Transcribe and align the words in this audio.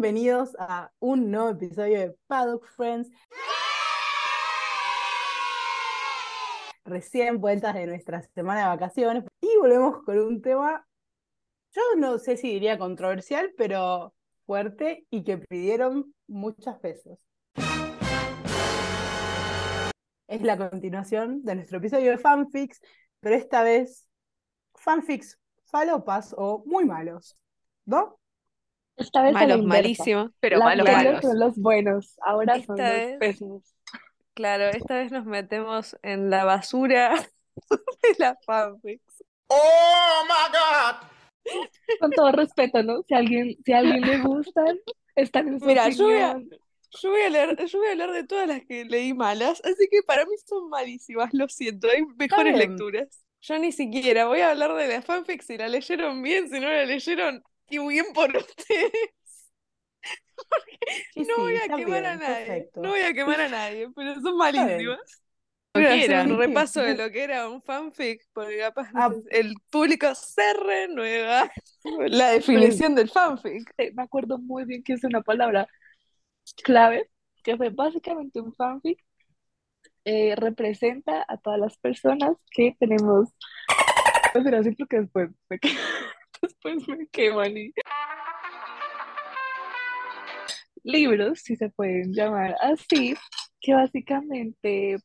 Bienvenidos 0.00 0.56
a 0.58 0.90
un 0.98 1.30
nuevo 1.30 1.50
episodio 1.50 1.98
de 1.98 2.16
Paddock 2.26 2.66
Friends. 2.74 3.10
Recién 6.86 7.38
vueltas 7.38 7.74
de 7.74 7.86
nuestra 7.86 8.22
semana 8.22 8.62
de 8.62 8.66
vacaciones 8.68 9.24
y 9.42 9.58
volvemos 9.58 10.02
con 10.04 10.18
un 10.18 10.40
tema, 10.40 10.88
yo 11.72 11.82
no 11.98 12.16
sé 12.16 12.38
si 12.38 12.48
diría 12.50 12.78
controversial, 12.78 13.52
pero 13.58 14.14
fuerte 14.46 15.06
y 15.10 15.22
que 15.22 15.36
pidieron 15.36 16.14
muchas 16.26 16.80
veces. 16.80 17.18
Es 20.28 20.40
la 20.40 20.56
continuación 20.56 21.42
de 21.42 21.56
nuestro 21.56 21.76
episodio 21.76 22.12
de 22.12 22.16
fanfics, 22.16 22.80
pero 23.20 23.34
esta 23.34 23.62
vez 23.62 24.08
fanfics 24.76 25.38
falopas 25.64 26.34
o 26.38 26.62
muy 26.64 26.86
malos, 26.86 27.36
¿no? 27.84 28.19
Esta 29.00 29.22
vez 29.22 29.34
a 29.34 29.40
la 29.46 29.56
Malos, 29.56 29.64
malísimos, 29.66 30.30
pero 30.40 30.58
Las 30.58 30.66
malos, 30.66 30.86
malos 30.92 31.20
son 31.22 31.38
los 31.40 31.56
buenos, 31.56 32.16
ahora 32.24 32.54
son 32.62 32.76
los 32.76 32.86
vez- 32.86 33.18
pésimos. 33.18 33.62
Claro, 34.34 34.68
esta 34.68 34.94
vez 34.94 35.10
nos 35.10 35.24
metemos 35.26 35.96
en 36.02 36.30
la 36.30 36.44
basura 36.44 37.14
de 37.70 38.14
las 38.18 38.36
fanfics. 38.44 39.24
Oh 39.48 40.24
my 40.28 40.52
God! 40.52 41.56
Con 41.98 42.10
todo 42.12 42.30
respeto, 42.32 42.82
¿no? 42.82 43.02
Si 43.02 43.14
a 43.14 43.18
alguien, 43.18 43.56
si 43.64 43.72
a 43.72 43.78
alguien 43.78 44.02
le 44.02 44.18
gustan, 44.18 44.78
están 45.16 45.48
en 45.48 45.60
su 45.60 45.66
Mira, 45.66 45.88
yo 45.88 46.04
voy 46.04 46.18
a- 46.20 46.30
opinión. 46.32 46.60
Yo 47.00 47.10
voy 47.10 47.20
a 47.22 47.30
leer, 47.30 47.66
yo 47.66 47.78
voy 47.78 47.86
a 47.88 47.92
hablar 47.92 48.10
de 48.10 48.24
todas 48.24 48.48
las 48.48 48.64
que 48.64 48.84
leí 48.84 49.14
malas, 49.14 49.60
así 49.64 49.86
que 49.88 50.02
para 50.02 50.26
mí 50.26 50.32
son 50.44 50.68
malísimas, 50.70 51.32
lo 51.32 51.48
siento, 51.48 51.88
hay 51.88 52.02
mejores 52.16 52.56
lecturas. 52.56 53.24
Yo 53.42 53.58
ni 53.60 53.70
siquiera 53.70 54.26
voy 54.26 54.40
a 54.40 54.50
hablar 54.50 54.74
de 54.74 54.88
las 54.88 55.04
fanfics 55.04 55.46
si 55.46 55.56
la 55.56 55.68
leyeron 55.68 56.20
bien, 56.20 56.50
si 56.50 56.58
no 56.58 56.68
la 56.68 56.84
leyeron, 56.84 57.44
y 57.70 57.78
bien 57.88 58.06
por 58.14 58.34
ustedes. 58.36 58.92
Sí, 61.14 61.24
No 61.24 61.34
sí, 61.36 61.42
voy 61.42 61.56
a 61.56 61.68
quemar 61.68 62.04
a 62.06 62.16
nadie, 62.16 62.46
perfecto. 62.46 62.80
no 62.82 62.90
voy 62.90 63.00
a 63.00 63.12
quemar 63.12 63.40
a 63.40 63.48
nadie, 63.48 63.88
pero 63.94 64.20
son 64.20 64.36
malísimas. 64.36 64.98
Que 65.72 65.86
hacer 65.86 66.26
un 66.26 66.38
repaso 66.38 66.82
de 66.82 66.96
lo 66.96 67.10
que 67.10 67.22
era 67.24 67.48
un 67.48 67.62
fanfic, 67.62 68.22
porque 68.32 68.58
capaz 68.58 68.90
Ah. 68.94 69.10
el 69.30 69.54
público 69.70 70.14
se 70.14 70.52
renueva 70.54 71.50
la 72.08 72.30
definición 72.30 72.94
del 72.94 73.10
fanfic. 73.10 73.72
Me 73.94 74.02
acuerdo 74.02 74.38
muy 74.38 74.64
bien 74.64 74.82
que 74.82 74.94
es 74.94 75.04
una 75.04 75.22
palabra 75.22 75.68
clave, 76.64 77.10
que 77.44 77.56
fue 77.56 77.70
básicamente 77.70 78.40
un 78.40 78.54
fanfic. 78.54 78.98
eh, 80.04 80.34
representa 80.36 81.24
a 81.28 81.36
todas 81.38 81.58
las 81.60 81.76
personas 81.78 82.36
que 82.50 82.76
tenemos. 82.78 83.28
Pues 84.32 84.46
era 84.46 84.60
así 84.60 84.72
porque 84.72 85.00
después 85.00 85.30
después 86.42 86.86
me 86.88 87.06
queman 87.08 87.56
y. 87.56 87.72
Libros, 90.82 91.40
si 91.40 91.56
se 91.56 91.68
pueden 91.68 92.12
llamar 92.14 92.56
así, 92.60 93.14
que 93.60 93.74
básicamente, 93.74 94.96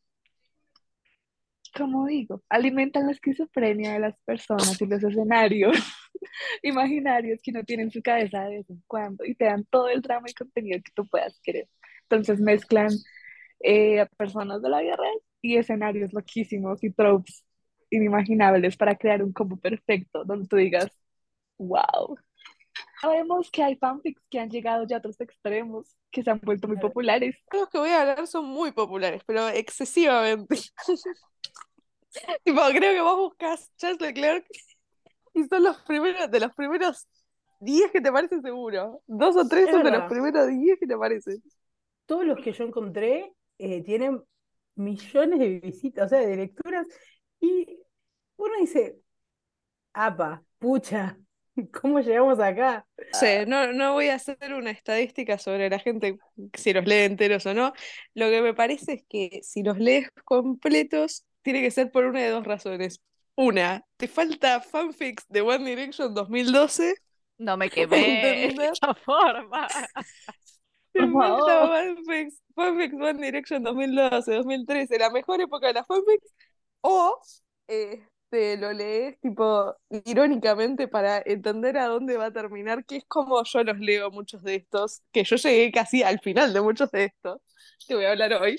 como 1.74 2.06
digo, 2.08 2.42
alimentan 2.50 3.08
la 3.08 3.12
esquizofrenia 3.12 3.94
de 3.94 4.00
las 4.00 4.18
personas 4.26 4.82
y 4.82 4.86
los 4.86 5.04
escenarios 5.04 5.78
imaginarios 6.64 7.42
que 7.42 7.52
uno 7.52 7.64
tiene 7.64 7.84
en 7.84 7.92
su 7.92 8.02
cabeza 8.02 8.46
de 8.46 8.58
vez 8.58 8.70
en 8.70 8.82
cuando 8.88 9.26
y 9.26 9.36
te 9.36 9.46
dan 9.46 9.66
todo 9.66 9.90
el 9.90 10.02
drama 10.02 10.28
y 10.30 10.34
contenido 10.34 10.80
que 10.84 10.92
tú 10.94 11.06
puedas 11.08 11.40
querer. 11.42 11.68
Entonces 12.04 12.40
mezclan 12.40 12.90
eh, 13.62 14.00
a 14.00 14.06
personas 14.06 14.62
de 14.62 14.70
la 14.70 14.80
real 14.80 15.20
y 15.42 15.58
escenarios 15.58 16.14
loquísimos 16.14 16.84
y 16.84 16.92
tropes 16.92 17.44
inimaginables 17.90 18.78
para 18.78 18.96
crear 18.96 19.24
un 19.24 19.34
combo 19.34 19.58
perfecto 19.58 20.24
donde 20.26 20.48
tú 20.48 20.56
digas, 20.56 20.90
wow. 21.58 22.18
Sabemos 23.02 23.50
que 23.52 23.64
hay 23.64 23.76
fanfics 23.76 24.22
que 24.30 24.40
han 24.40 24.50
llegado 24.50 24.86
ya 24.86 24.98
a 24.98 25.00
otros 25.00 25.20
extremos, 25.22 25.96
que 26.12 26.24
se 26.24 26.32
han 26.32 26.40
vuelto 26.42 26.68
muy 26.68 26.78
populares. 26.78 27.36
Los 27.52 27.70
que 27.70 27.78
voy 27.78 27.90
a 27.90 28.02
hablar 28.02 28.28
son 28.28 28.46
muy 28.46 28.72
populares, 28.72 29.22
pero 29.26 29.48
excesivamente. 29.50 30.56
Tipo, 32.46 32.62
creo 32.70 32.94
que 32.94 33.02
vos 33.02 33.18
buscas 33.18 33.70
Charles 33.76 34.00
Leclerc 34.00 34.46
y 35.34 35.44
son 35.44 35.64
los 35.64 35.82
primeros, 35.84 36.32
de 36.32 36.40
los 36.40 36.54
primeros 36.54 37.10
10 37.60 37.92
que 37.92 38.00
te 38.00 38.12
parecen 38.12 38.42
seguro. 38.42 39.02
Dos 39.06 39.36
o 39.36 39.48
tres 39.48 39.66
Es 39.66 39.72
son 39.72 39.84
de 39.84 39.92
los 39.92 40.10
primeros 40.10 40.48
10 40.48 40.80
que 40.80 40.88
te 40.88 40.98
parecen. 40.98 41.44
Todos 42.06 42.26
los 42.26 42.40
que 42.40 42.54
yo 42.54 42.64
encontré 42.64 43.34
eh, 43.58 43.84
tienen 43.84 44.24
millones 44.76 45.40
de 45.40 45.60
visitas, 45.60 46.06
o 46.06 46.10
sea, 46.10 46.20
de 46.20 46.36
lecturas, 46.36 46.88
y 47.40 47.80
uno 48.38 48.54
dice, 48.60 49.00
apa, 49.94 50.44
pucha, 50.60 51.18
¿cómo 51.82 52.00
llegamos 52.00 52.40
acá? 52.40 52.86
No 52.98 53.20
sé, 53.20 53.46
no, 53.46 53.74
no 53.74 53.94
voy 53.94 54.10
a 54.10 54.16
hacer 54.16 54.54
una 54.54 54.72
estadística 54.72 55.38
sobre 55.38 55.70
la 55.70 55.80
gente, 55.80 56.18
si 56.54 56.74
los 56.74 56.86
lee 56.86 57.04
enteros 57.04 57.46
o 57.46 57.54
no. 57.54 57.74
Lo 58.14 58.30
que 58.30 58.42
me 58.42 58.54
parece 58.54 58.94
es 58.94 59.04
que 59.08 59.40
si 59.44 59.64
los 59.64 59.78
lees 59.78 60.10
completos, 60.24 61.26
tiene 61.42 61.62
que 61.62 61.72
ser 61.72 61.92
por 61.92 62.06
una 62.06 62.22
de 62.22 62.30
dos 62.30 62.46
razones. 62.46 63.02
Una, 63.36 63.84
te 63.98 64.08
falta 64.08 64.62
fanfics 64.62 65.26
de 65.28 65.42
One 65.42 65.70
Direction 65.70 66.14
2012. 66.14 66.96
No 67.38 67.58
me 67.58 67.70
quemé 67.70 68.54
de 68.58 68.68
esa 68.68 68.94
forma. 68.94 69.68
Te 70.94 71.06
falta 71.12 71.68
fanfics, 71.68 72.42
fanfics 72.56 72.94
One 72.94 73.26
Direction 73.26 73.64
2012, 73.64 74.34
2013, 74.34 74.98
la 74.98 75.10
mejor 75.10 75.42
época 75.42 75.68
de 75.68 75.74
las 75.74 75.86
fanfics. 75.86 76.34
O 76.80 77.20
este, 78.36 78.58
lo 78.58 78.74
lees 78.74 79.20
tipo 79.22 79.76
irónicamente 80.06 80.88
para 80.88 81.22
entender 81.26 81.78
a 81.78 81.88
dónde 81.88 82.18
va 82.18 82.26
a 82.28 82.32
terminar, 82.34 82.86
que 82.86 82.98
es 82.98 83.06
como 83.08 83.44
yo 83.44 83.64
los 83.64 83.80
leo 83.80 84.12
muchos 84.12 84.44
de 84.44 84.56
estos, 84.56 85.02
que 85.12 85.24
yo 85.24 85.36
llegué 85.38 85.72
casi 85.72 86.04
al 86.04 86.20
final 86.20 86.54
de 86.54 86.62
muchos 86.62 86.92
de 86.92 87.06
estos, 87.06 87.42
que 87.88 87.96
voy 87.96 88.06
a 88.06 88.12
hablar 88.12 88.34
hoy. 88.34 88.58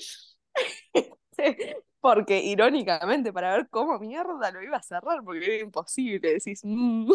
Porque 1.99 2.39
irónicamente, 2.43 3.33
para 3.33 3.53
ver 3.57 3.67
cómo 3.69 3.99
mierda 3.99 4.51
lo 4.51 4.61
iba 4.63 4.77
a 4.77 4.83
cerrar, 4.83 5.23
porque 5.23 5.45
era 5.55 5.63
imposible, 5.63 6.33
decís, 6.33 6.61
"Mm". 6.63 7.11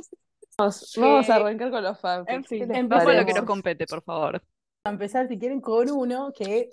Vamos, 0.58 0.96
vamos 1.00 1.28
a 1.30 1.36
Eh, 1.36 1.36
arrancar 1.36 1.70
con 1.70 1.82
los 1.82 1.98
fanfics. 2.00 2.36
en 2.36 2.44
fin, 2.44 2.58
¿qué 2.58 2.66
les 2.66 2.78
empecemos. 2.78 3.04
Vamos 3.04 3.08
a 3.16 3.20
lo 3.20 3.26
que 3.26 3.34
nos 3.34 3.44
compete, 3.44 3.86
por 3.86 4.02
favor. 4.02 4.42
A 4.84 4.90
empezar, 4.90 5.28
si 5.28 5.38
quieren, 5.38 5.60
con 5.60 5.90
uno 5.90 6.32
que, 6.34 6.72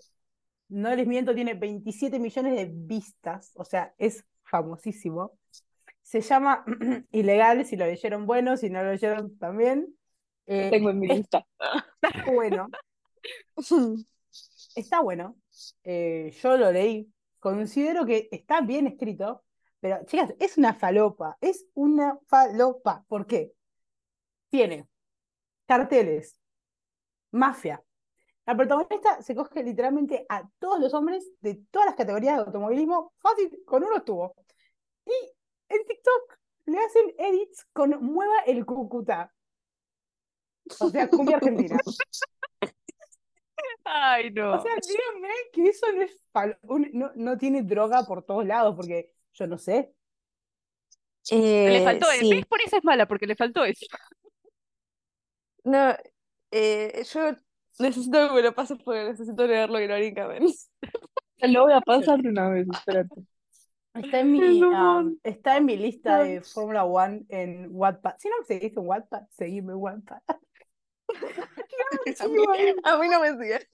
no 0.70 0.96
les 0.96 1.08
miento, 1.08 1.36
tiene 1.36 1.54
27 1.56 2.20
millones 2.20 2.56
de 2.56 2.66
vistas, 2.74 3.52
o 3.56 3.66
sea, 3.66 3.94
es 4.00 4.26
famosísimo. 4.44 5.34
Se 6.10 6.22
llama 6.22 6.66
Ilegal, 7.12 7.64
si 7.68 7.76
lo 7.76 7.86
leyeron 7.86 8.26
bueno, 8.26 8.58
si 8.58 8.72
no 8.72 8.82
lo 8.82 8.94
leyeron 8.94 9.38
también. 9.38 9.96
Eh, 10.48 10.72
Tengo 10.72 10.90
en 10.90 11.00
mi 11.00 11.08
lista. 11.08 11.46
está 12.02 12.26
bueno, 12.34 12.68
está 14.76 15.02
bueno. 15.02 15.36
Eh, 15.84 16.36
yo 16.42 16.58
lo 16.58 16.72
leí, 16.72 17.14
considero 17.38 18.08
que 18.08 18.28
está 18.32 18.62
bien 18.62 18.88
escrito, 18.88 19.44
pero 19.80 20.04
chicas, 20.06 20.34
es 20.40 20.58
una 20.58 20.74
falopa, 20.74 21.38
es 21.42 21.68
una 21.76 22.18
falopa. 22.26 23.06
¿Por 23.08 23.28
qué? 23.28 23.54
Tiene 24.50 24.88
carteles, 25.68 26.40
mafia. 27.30 27.84
La 28.48 28.58
protagonista 28.58 29.22
se 29.22 29.36
coge 29.36 29.62
literalmente 29.62 30.26
a 30.28 30.50
todos 30.58 30.80
los 30.80 30.92
hombres 30.96 31.30
de 31.42 31.62
todas 31.70 31.86
las 31.86 31.96
categorías 31.96 32.38
de 32.38 32.46
automovilismo, 32.46 33.14
fácil, 33.20 33.62
con 33.64 33.84
uno 33.84 33.98
estuvo. 33.98 34.34
Y 35.06 35.39
en 35.70 35.86
TikTok 35.86 36.40
le 36.66 36.78
hacen 36.80 37.14
edits 37.18 37.66
con 37.74 37.92
Mueva 38.04 38.40
el 38.46 38.66
Cúcuta. 38.66 39.34
O 40.80 40.90
sea, 40.90 41.10
cumbia 41.10 41.38
argentina. 41.38 41.78
Ay, 43.84 44.32
no. 44.32 44.54
O 44.56 44.62
sea, 44.62 44.76
díganme 44.76 45.30
que 45.52 45.68
eso 45.68 45.92
no 45.92 46.02
es 46.04 46.18
un- 46.64 46.90
no, 46.94 47.12
no 47.16 47.38
tiene 47.38 47.64
droga 47.64 48.04
por 48.06 48.24
todos 48.24 48.46
lados, 48.46 48.76
porque 48.76 49.12
yo 49.34 49.48
no 49.48 49.58
sé. 49.58 49.94
le 51.32 51.78
Eh, 51.78 51.84
faltó 51.84 52.10
eso. 52.12 52.26
sí. 52.26 52.46
Por 52.48 52.62
eso 52.62 52.78
es 52.78 52.84
mala, 52.84 53.08
porque 53.08 53.28
le 53.28 53.36
faltó 53.36 53.64
eso. 53.66 53.86
No, 55.64 55.96
eh, 56.52 57.04
yo 57.12 57.32
necesito 57.80 58.28
que 58.30 58.34
me 58.36 58.42
lo 58.42 58.56
pases 58.56 58.78
porque 58.84 59.04
necesito 59.04 59.46
leerlo 59.46 59.80
irónicamente. 59.80 60.54
Te 61.38 61.48
lo 61.48 61.64
voy 61.64 61.74
a 61.74 61.82
pasar 61.82 62.22
de 62.22 62.30
una 62.30 62.50
vez, 62.50 62.68
espérate. 62.72 63.16
Está 63.94 64.20
en 64.20 64.32
mi, 64.32 64.62
mon- 64.62 65.20
está 65.24 65.58
en 65.58 65.66
mi 65.66 65.78
lista 65.78 66.20
de 66.24 66.42
Fórmula 66.42 66.86
One 66.86 67.26
en 67.30 67.68
Wattpad. 67.72 68.16
Si 68.20 68.30
no 68.30 68.36
me 68.40 68.46
seguís 68.46 68.76
en 68.78 68.86
Wattpad, 68.88 69.24
seguime 69.32 69.74
en 69.74 69.80
Wattpad. 69.80 70.22
A 72.20 72.28
mí, 72.28 72.38
a 72.84 72.98
mí 72.98 73.08
no 73.10 73.20
me 73.20 73.32
sigue. 73.32 73.68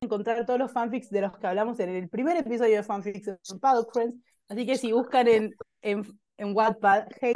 encontrar 0.00 0.44
todos 0.44 0.58
los 0.58 0.72
fanfics 0.72 1.10
de 1.10 1.20
los 1.20 1.38
que 1.38 1.46
hablamos 1.46 1.78
en 1.78 1.90
el 1.90 2.08
primer 2.08 2.36
episodio 2.36 2.76
de 2.76 2.82
fanfics 2.82 3.28
en 3.28 3.60
Paddock 3.60 3.92
Friends. 3.92 4.16
Así 4.48 4.66
que 4.66 4.76
si 4.76 4.92
buscan 4.92 5.28
en, 5.28 5.54
en, 5.80 6.02
en 6.38 6.56
Wattpad, 6.56 7.06
hey, 7.20 7.32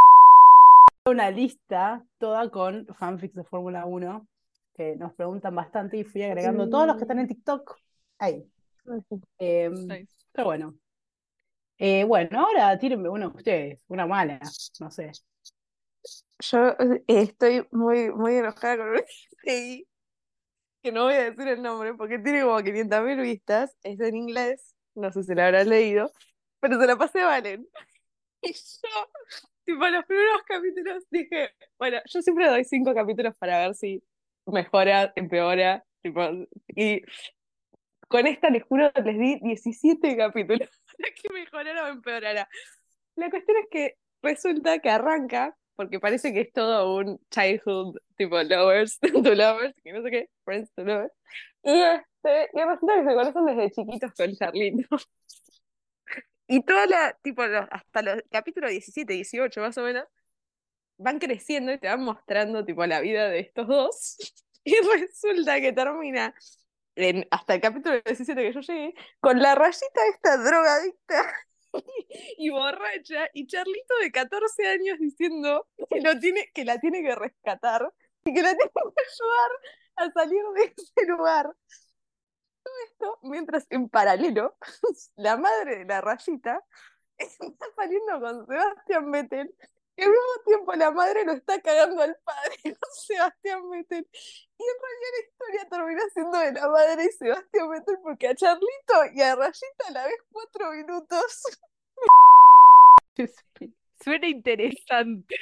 una 1.08 1.30
lista 1.30 2.04
toda 2.18 2.50
con 2.50 2.86
fanfics 2.98 3.34
de 3.36 3.44
Fórmula 3.44 3.86
1 3.86 4.26
que 4.74 4.96
nos 4.96 5.14
preguntan 5.14 5.54
bastante 5.54 5.98
y 5.98 6.04
fui 6.04 6.22
agregando 6.22 6.68
todos 6.68 6.88
los 6.88 6.96
que 6.96 7.02
están 7.02 7.20
en 7.20 7.28
TikTok 7.28 7.76
ahí. 8.18 8.44
Nice. 8.84 10.06
pero 10.32 10.46
bueno. 10.46 10.74
Eh, 11.78 12.04
bueno, 12.04 12.40
ahora 12.40 12.78
tírenme 12.78 13.08
uno 13.08 13.32
ustedes, 13.34 13.80
una 13.88 14.06
mala, 14.06 14.40
no 14.80 14.90
sé. 14.90 15.12
Yo 16.40 16.68
eh, 16.78 17.02
estoy 17.06 17.66
muy, 17.70 18.10
muy 18.10 18.36
enojada 18.36 18.76
con 18.78 18.94
que 18.96 19.04
leí. 19.44 19.88
que 20.82 20.92
no 20.92 21.04
voy 21.04 21.14
a 21.14 21.30
decir 21.30 21.48
el 21.48 21.62
nombre 21.62 21.94
porque 21.94 22.18
tiene 22.18 22.42
como 22.42 22.58
500.000 22.60 23.20
vistas, 23.20 23.76
es 23.82 24.00
en 24.00 24.16
inglés, 24.16 24.74
no 24.94 25.12
sé 25.12 25.24
si 25.24 25.34
la 25.34 25.46
habrán 25.46 25.68
leído, 25.68 26.12
pero 26.60 26.80
se 26.80 26.86
la 26.86 26.96
pasé 26.96 27.20
a 27.22 27.26
Valen. 27.26 27.66
Y 28.42 28.52
yo, 28.52 28.88
tipo, 29.64 29.88
los 29.88 30.04
primeros 30.04 30.42
capítulos 30.46 31.04
dije, 31.10 31.50
bueno, 31.78 31.98
yo 32.06 32.22
siempre 32.22 32.48
doy 32.48 32.64
cinco 32.64 32.94
capítulos 32.94 33.36
para 33.38 33.58
ver 33.58 33.74
si 33.74 34.02
mejora, 34.46 35.12
empeora, 35.16 35.84
tipo, 36.02 36.22
y 36.68 37.02
con 38.08 38.26
esta 38.26 38.50
les 38.50 38.62
juro, 38.64 38.90
les 39.04 39.18
di 39.18 39.40
17 39.40 40.16
capítulos 40.16 40.68
que 41.22 41.32
mejorara 41.32 41.84
o 41.84 41.88
empeorara. 41.88 42.48
La 43.16 43.30
cuestión 43.30 43.56
es 43.58 43.66
que 43.70 43.96
resulta 44.22 44.78
que 44.78 44.90
arranca, 44.90 45.56
porque 45.74 46.00
parece 46.00 46.32
que 46.32 46.42
es 46.42 46.52
todo 46.52 46.96
un 46.96 47.20
childhood, 47.30 47.96
tipo 48.16 48.42
lovers 48.42 48.98
to 49.00 49.34
lovers, 49.34 49.74
que 49.82 49.92
no 49.92 50.02
sé 50.02 50.10
qué, 50.10 50.28
friends 50.44 50.72
to 50.74 50.84
lovers, 50.84 51.12
y, 51.62 51.70
este, 51.70 52.50
y 52.52 52.62
resulta 52.62 52.94
que 52.94 53.08
se 53.08 53.14
conocen 53.14 53.44
desde 53.46 53.70
chiquitos 53.70 54.12
con 54.12 54.34
Charlito. 54.34 54.96
Y 56.48 56.62
toda 56.62 56.86
la, 56.86 57.18
tipo, 57.22 57.42
hasta 57.42 58.02
los 58.02 58.22
capítulos 58.30 58.70
17, 58.70 59.12
18 59.12 59.60
más 59.60 59.76
o 59.78 59.82
menos, 59.82 60.04
van 60.96 61.18
creciendo 61.18 61.72
y 61.72 61.78
te 61.78 61.88
van 61.88 62.02
mostrando, 62.02 62.64
tipo, 62.64 62.86
la 62.86 63.00
vida 63.00 63.28
de 63.28 63.40
estos 63.40 63.66
dos. 63.66 64.16
Y 64.62 64.74
resulta 64.74 65.60
que 65.60 65.72
termina, 65.72 66.34
hasta 67.30 67.54
el 67.54 67.60
capítulo 67.60 68.00
17 68.00 68.42
que 68.42 68.52
yo 68.52 68.60
llegué, 68.60 68.94
con 69.20 69.38
la 69.40 69.54
rayita 69.54 70.00
esta 70.14 70.36
drogadicta 70.38 71.34
y 72.38 72.50
borracha, 72.50 73.28
y 73.34 73.46
Charlito 73.46 73.94
de 74.00 74.10
14 74.10 74.66
años 74.66 74.98
diciendo 74.98 75.68
que, 75.90 76.00
lo 76.00 76.18
tiene, 76.18 76.50
que 76.54 76.64
la 76.64 76.78
tiene 76.78 77.02
que 77.02 77.14
rescatar 77.14 77.92
y 78.24 78.32
que 78.32 78.42
la 78.42 78.54
tiene 78.54 78.70
que 78.72 78.80
ayudar 78.80 79.50
a 79.96 80.12
salir 80.12 80.42
de 80.54 80.74
ese 80.76 81.06
lugar. 81.06 81.54
Todo 82.62 82.74
esto 82.90 83.18
mientras 83.22 83.66
en 83.70 83.88
paralelo 83.88 84.56
la 85.16 85.36
madre 85.36 85.78
de 85.78 85.84
la 85.84 86.00
rayita 86.00 86.64
está 87.18 87.66
saliendo 87.76 88.20
con 88.20 88.46
Sebastián 88.46 89.10
Vettel 89.10 89.54
y 89.96 90.02
al 90.02 90.10
mismo 90.10 90.44
tiempo 90.44 90.72
la 90.74 90.90
madre 90.90 91.24
lo 91.24 91.32
está 91.32 91.60
cagando 91.60 92.02
al 92.02 92.16
padre 92.24 92.56
Sebastián 92.92 93.70
Vettel. 93.70 94.06
Y 94.58 94.62
en 94.62 94.76
realidad 94.82 95.10
la 95.12 95.20
historia 95.28 95.68
termina 95.70 96.02
siendo 96.12 96.38
de 96.38 96.52
la 96.52 96.68
madre 96.68 97.04
y 97.04 97.12
Sebastián 97.12 97.70
Vettel 97.70 97.98
porque 98.02 98.28
a 98.28 98.34
Charlito 98.34 98.94
y 99.14 99.22
a 99.22 99.34
Rayita 99.34 99.88
a 99.88 99.90
la 99.92 100.04
vez 100.04 100.16
cuatro 100.30 100.72
minutos. 100.72 101.42
Suena 104.04 104.28
interesante. 104.28 105.36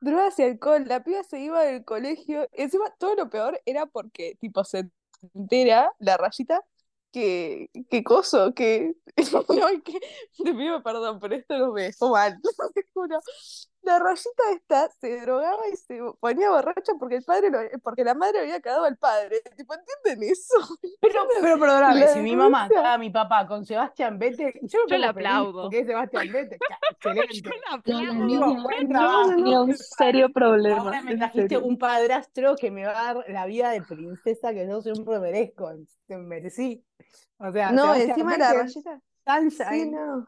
Drogas 0.00 0.38
y 0.38 0.42
alcohol, 0.42 0.84
la 0.86 1.02
piba 1.02 1.22
se 1.24 1.40
iba 1.40 1.62
del 1.62 1.84
colegio. 1.84 2.48
Encima, 2.52 2.90
todo 2.98 3.14
lo 3.14 3.30
peor 3.30 3.60
era 3.64 3.86
porque, 3.86 4.36
tipo, 4.40 4.62
se 4.64 4.90
entera 5.34 5.92
la 5.98 6.16
rayita 6.18 6.62
que, 7.12 7.70
que 7.90 8.04
coso, 8.04 8.52
que. 8.54 8.94
No, 9.32 9.82
que. 9.82 9.98
Te 10.44 10.54
pido 10.54 10.82
perdón, 10.82 11.18
pero 11.20 11.34
esto 11.34 11.58
no 11.58 11.72
me 11.72 11.84
dejó 11.84 12.10
mal, 12.10 12.38
te 12.74 12.82
juro. 12.92 13.18
La 13.86 13.98
rayita 14.00 14.42
esta 14.52 14.90
se 15.00 15.20
drogaba 15.20 15.62
y 15.72 15.76
se 15.76 16.00
ponía 16.18 16.50
borracha 16.50 16.92
porque 16.98 17.16
el 17.16 17.22
padre 17.24 17.50
lo- 17.50 17.78
porque 17.82 18.02
la 18.02 18.14
madre 18.14 18.40
había 18.40 18.60
cagado 18.60 18.84
al 18.84 18.96
padre. 18.96 19.40
Tipo, 19.56 19.74
¿entienden 19.74 20.28
eso? 20.30 20.56
Pero, 21.00 21.20
pero 21.40 21.58
perdóname, 21.58 22.00
La 22.00 22.08
si 22.08 22.18
mi 22.20 22.34
mamá 22.34 22.68
caga 22.68 22.94
a 22.94 22.98
mi 22.98 23.10
papá 23.10 23.46
con 23.46 23.64
Sebastián 23.64 24.18
Vettel, 24.18 24.52
yo 24.62 24.80
Yo 24.88 24.98
le 24.98 25.06
aplaudo. 25.06 25.62
Porque 25.62 25.80
es 25.80 25.86
Sebastián 25.86 26.32
Vettel. 26.32 26.58
Ya, 26.68 26.78
Excelente. 26.90 27.40
Yo 27.42 27.50
la 27.50 27.70
No, 27.70 27.76
aplaudo. 27.76 28.14
no, 28.88 29.26
no, 29.28 29.36
no, 29.36 29.62
un 29.64 29.76
serio 29.76 30.30
problema, 30.32 30.80
Ahora 30.80 31.02
me 31.02 31.16
trajiste 31.16 31.56
un 31.58 31.78
padrastro 31.78 32.56
que 32.56 32.70
me 32.72 32.84
va 32.86 32.98
a 33.10 33.14
dar 33.14 33.24
la 33.28 33.46
vida 33.46 33.70
de 33.70 33.82
princesa 33.82 34.52
que 34.52 34.66
yo 34.66 34.80
siempre 34.82 35.18
merezco, 35.20 35.70
merecí. 36.08 36.84
O 37.38 37.52
sea, 37.52 37.70
No, 37.70 37.82
Sebastián 37.94 38.10
encima 38.10 38.36
la 38.38 38.52
Vettel, 38.52 38.62
rayita. 38.62 39.00
Sunshine. 39.26 39.70
Sí, 39.70 39.90
no. 39.90 40.26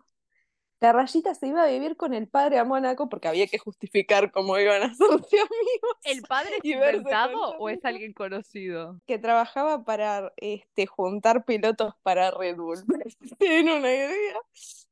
La 0.80 0.92
rayita 0.92 1.34
se 1.34 1.48
iba 1.48 1.64
a 1.64 1.66
vivir 1.66 1.96
con 1.96 2.14
el 2.14 2.28
padre 2.28 2.58
a 2.58 2.64
Mónaco 2.64 3.08
porque 3.08 3.26
había 3.28 3.48
que 3.48 3.58
justificar 3.58 4.30
cómo 4.30 4.58
iban 4.58 4.82
a 4.82 4.86
hacerse 4.86 5.40
amigos. 5.40 5.96
¿El 6.04 6.22
padre 6.22 6.58
es 6.58 6.64
inventado 6.64 7.56
o 7.58 7.68
es 7.68 7.84
alguien 7.84 8.12
conocido? 8.12 9.00
que 9.06 9.18
trabajaba 9.18 9.84
para 9.84 10.32
este, 10.36 10.86
juntar 10.86 11.44
pilotos 11.44 11.94
para 12.02 12.30
Red 12.30 12.56
Bull. 12.56 12.78
¿Tienen 13.38 13.76
una 13.78 13.92
idea? 13.92 14.40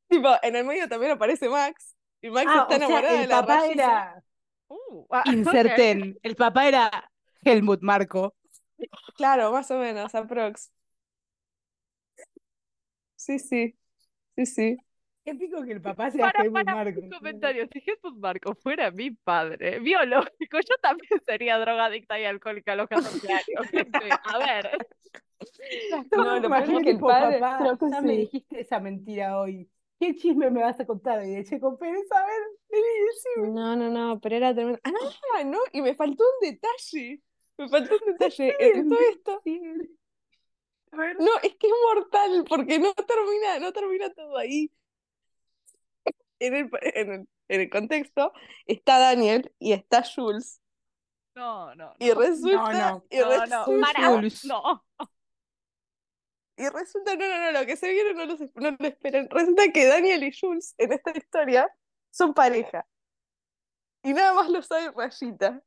Tipo, 0.09 0.29
en 0.43 0.57
el 0.57 0.65
medio 0.65 0.89
también 0.89 1.13
aparece 1.13 1.49
Max. 1.49 1.97
Y 2.21 2.31
Max 2.31 2.47
Ah, 2.51 2.67
está 2.69 2.77
o 2.77 2.79
sea, 2.87 2.87
enamorada 2.87 3.13
de 3.19 3.23
el 3.25 3.29
la 3.29 3.41
papá 3.41 3.61
rayita. 3.61 3.83
era 3.85 4.25
Uh, 4.69 5.07
ah, 5.11 5.23
inserten. 5.33 6.19
El 6.23 6.37
papá 6.37 6.67
era 6.69 7.11
Helmut 7.45 7.83
Marco. 7.83 8.35
Claro, 9.17 9.53
más 9.53 9.71
o 9.71 9.79
menos, 9.79 10.15
aprox. 10.15 10.71
Sí, 13.17 13.39
sí, 13.39 13.77
sí, 14.37 14.47
sí. 14.47 14.77
Qué 15.27 15.35
pico 15.35 15.63
que 15.65 15.73
el 15.73 15.83
papá 15.83 16.11
sea 16.11 16.21
Para, 16.31 16.45
Helmut 16.45 16.65
para, 16.65 16.75
Marco. 16.77 17.01
un 17.01 17.11
comentario. 17.11 17.67
Si 17.73 17.81
Jesús 17.81 18.17
Marco 18.17 18.55
fuera 18.55 18.91
mi 18.93 19.11
padre 19.11 19.81
biológico, 19.81 20.59
yo 20.61 20.77
también 20.81 21.21
sería 21.27 21.59
drogadicta 21.59 22.19
y 22.19 22.25
alcohólica 22.25 22.73
a 22.73 22.77
los 22.77 22.89
14 23.27 23.33
años. 23.33 23.69
gente. 23.71 23.99
A 24.25 24.39
ver. 24.39 24.71
No, 26.13 26.25
lo 26.41 26.49
peor 26.49 26.63
es 26.63 26.69
Imagínate, 26.69 26.85
que 26.85 26.91
el 26.91 26.97
tipo, 26.97 27.09
padre- 27.09 27.39
papá, 27.41 27.59
creo 27.59 27.79
que 27.79 27.91
ya 27.91 28.01
me 28.01 28.17
dijiste 28.17 28.61
esa 28.61 28.81
mentira 28.81 29.39
hoy. 29.39 29.69
¿Qué 30.01 30.15
chisme 30.17 30.51
me 30.51 30.63
vas 30.63 30.81
a 30.81 30.87
contar 30.87 31.19
hoy 31.19 31.31
de 31.31 31.45
Checo 31.45 31.77
Pérez? 31.79 32.11
A 32.11 32.25
ver, 32.25 32.43
decime. 32.71 33.49
No, 33.51 33.77
no, 33.77 33.91
no, 33.91 34.19
pero 34.21 34.37
era 34.37 34.55
tremendo. 34.55 34.81
Ah, 34.85 35.45
no, 35.45 35.59
y 35.73 35.83
me 35.83 35.95
faltó 35.95 36.25
un 36.25 36.49
detalle. 36.51 37.21
Me 37.59 37.69
faltó 37.69 37.95
un 37.97 38.13
detalle. 38.19 38.57
En 38.59 38.89
todo 38.89 38.99
esto. 39.11 39.41
Sí. 39.45 39.61
A 40.93 40.97
ver. 40.97 41.17
No, 41.21 41.31
es 41.43 41.55
que 41.57 41.67
es 41.67 41.73
mortal, 41.95 42.45
porque 42.49 42.79
no 42.79 42.95
termina, 42.95 43.59
no 43.61 43.73
termina 43.75 44.11
todo 44.15 44.39
ahí. 44.39 44.71
En 46.39 46.55
el, 46.55 46.71
en 46.83 47.13
el, 47.13 47.29
en 47.49 47.61
el 47.61 47.71
contexto 47.71 48.33
está 48.67 48.99
Daniel 48.99 49.53
y 49.59 49.73
está 49.73 50.03
Jules. 50.03 50.61
No, 51.35 51.75
no, 51.75 51.95
Y 51.99 52.09
no. 52.09 52.15
resulta, 52.15 52.73
no. 52.73 53.05
y 53.11 53.19
No, 53.19 53.47
no, 53.47 53.67
resulta. 53.67 54.11
Jules. 54.11 54.45
No. 54.47 54.85
y 56.57 56.69
resulta, 56.69 57.15
no, 57.17 57.29
no, 57.29 57.53
no, 57.53 57.61
lo 57.61 57.67
que 57.67 57.77
se 57.77 57.91
viene 57.91 58.15
no 58.15 58.27
no 58.27 58.77
lo 58.79 58.89
esperan. 58.89 59.29
Resulta 59.31 59.71
que 59.73 59.87
Daniel 59.87 60.25
y 60.25 60.33
Jules 60.33 60.75
en 60.79 60.93
esta 60.93 61.13
historia 61.17 61.69
son 62.11 62.33
pareja. 62.33 62.87
Y 64.03 64.15
nada 64.15 64.33
más 64.35 64.49
lo 64.49 64.63
sabe 64.63 64.93
Rayita. 64.97 65.63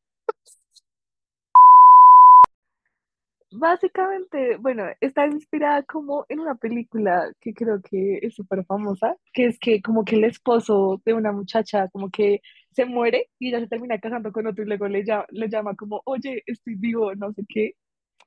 Básicamente, 3.51 4.57
bueno, 4.57 4.85
está 5.01 5.25
inspirada 5.25 5.81
como 5.83 6.25
en 6.29 6.39
una 6.39 6.55
película 6.55 7.31
que 7.41 7.53
creo 7.53 7.81
que 7.81 8.19
es 8.21 8.35
súper 8.35 8.63
famosa, 8.65 9.15
que 9.33 9.47
es 9.47 9.57
que 9.57 9.81
como 9.81 10.05
que 10.05 10.15
el 10.17 10.23
esposo 10.23 11.01
de 11.03 11.13
una 11.13 11.31
muchacha 11.31 11.87
como 11.89 12.11
que 12.11 12.41
se 12.71 12.85
muere 12.85 13.29
y 13.39 13.49
ella 13.49 13.59
se 13.59 13.67
termina 13.67 13.97
casando 13.99 14.31
con 14.31 14.45
otro 14.45 14.63
y 14.63 14.67
luego 14.67 14.87
le 14.87 15.03
llama, 15.03 15.25
le 15.29 15.49
llama 15.49 15.75
como, 15.75 16.01
oye, 16.05 16.43
estoy 16.45 16.75
vivo, 16.75 17.15
no 17.15 17.33
sé 17.33 17.43
qué, 17.49 17.73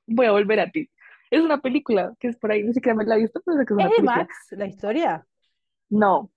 voy 0.07 0.25
a 0.25 0.31
volver 0.31 0.59
a 0.59 0.69
ti. 0.69 0.89
Es 1.31 1.41
una 1.41 1.61
película 1.61 2.13
que 2.19 2.27
es 2.27 2.37
por 2.37 2.51
ahí, 2.51 2.63
ni 2.63 2.73
siquiera 2.73 2.95
me 2.95 3.05
la 3.05 3.15
he 3.15 3.21
visto, 3.21 3.41
pero 3.45 3.57
sé 3.57 3.65
que 3.65 3.73
es 3.73 3.75
una 3.75 3.85
¿Es 3.85 3.89
de 3.91 3.95
película. 3.95 4.17
Max 4.17 4.35
la 4.51 4.65
historia? 4.67 5.27
No, 5.89 6.31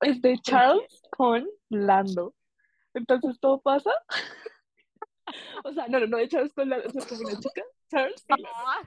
es 0.00 0.22
de 0.22 0.38
Charles 0.38 1.02
con 1.10 1.46
Lando. 1.68 2.34
Entonces 2.94 3.38
todo 3.40 3.60
pasa. 3.60 3.90
O 5.64 5.72
sea, 5.72 5.88
no, 5.88 6.00
no, 6.00 6.06
no 6.06 6.18
de 6.18 6.28
Charles 6.28 6.52
con 6.52 6.68
como 6.68 7.20
una 7.20 7.40
chica, 7.40 7.62
Charles 7.90 8.24
y. 8.28 8.44
Ah, 8.44 8.82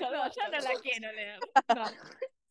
No, 0.00 0.08
yo 0.10 0.42
no 0.50 0.58
la 0.58 0.80
quiero 0.80 1.12
leer. 1.12 1.38
No. 1.76 1.84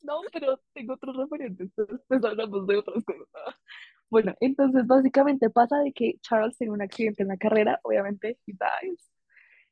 No, 0.01 0.21
pero 0.31 0.61
tengo 0.73 0.93
otros 0.93 1.15
referentes, 1.17 1.67
entonces 1.67 1.99
pues 2.07 2.23
hablamos 2.23 2.65
de 2.67 2.77
otras 2.77 3.03
cosas. 3.03 3.27
Bueno, 4.09 4.33
entonces 4.39 4.87
básicamente 4.87 5.49
pasa 5.49 5.77
de 5.79 5.93
que 5.93 6.15
Charles 6.21 6.57
tiene 6.57 6.73
un 6.73 6.81
accidente 6.81 7.23
en 7.23 7.29
la 7.29 7.37
carrera, 7.37 7.79
obviamente, 7.83 8.39
he 8.47 8.53
dies. 8.53 9.11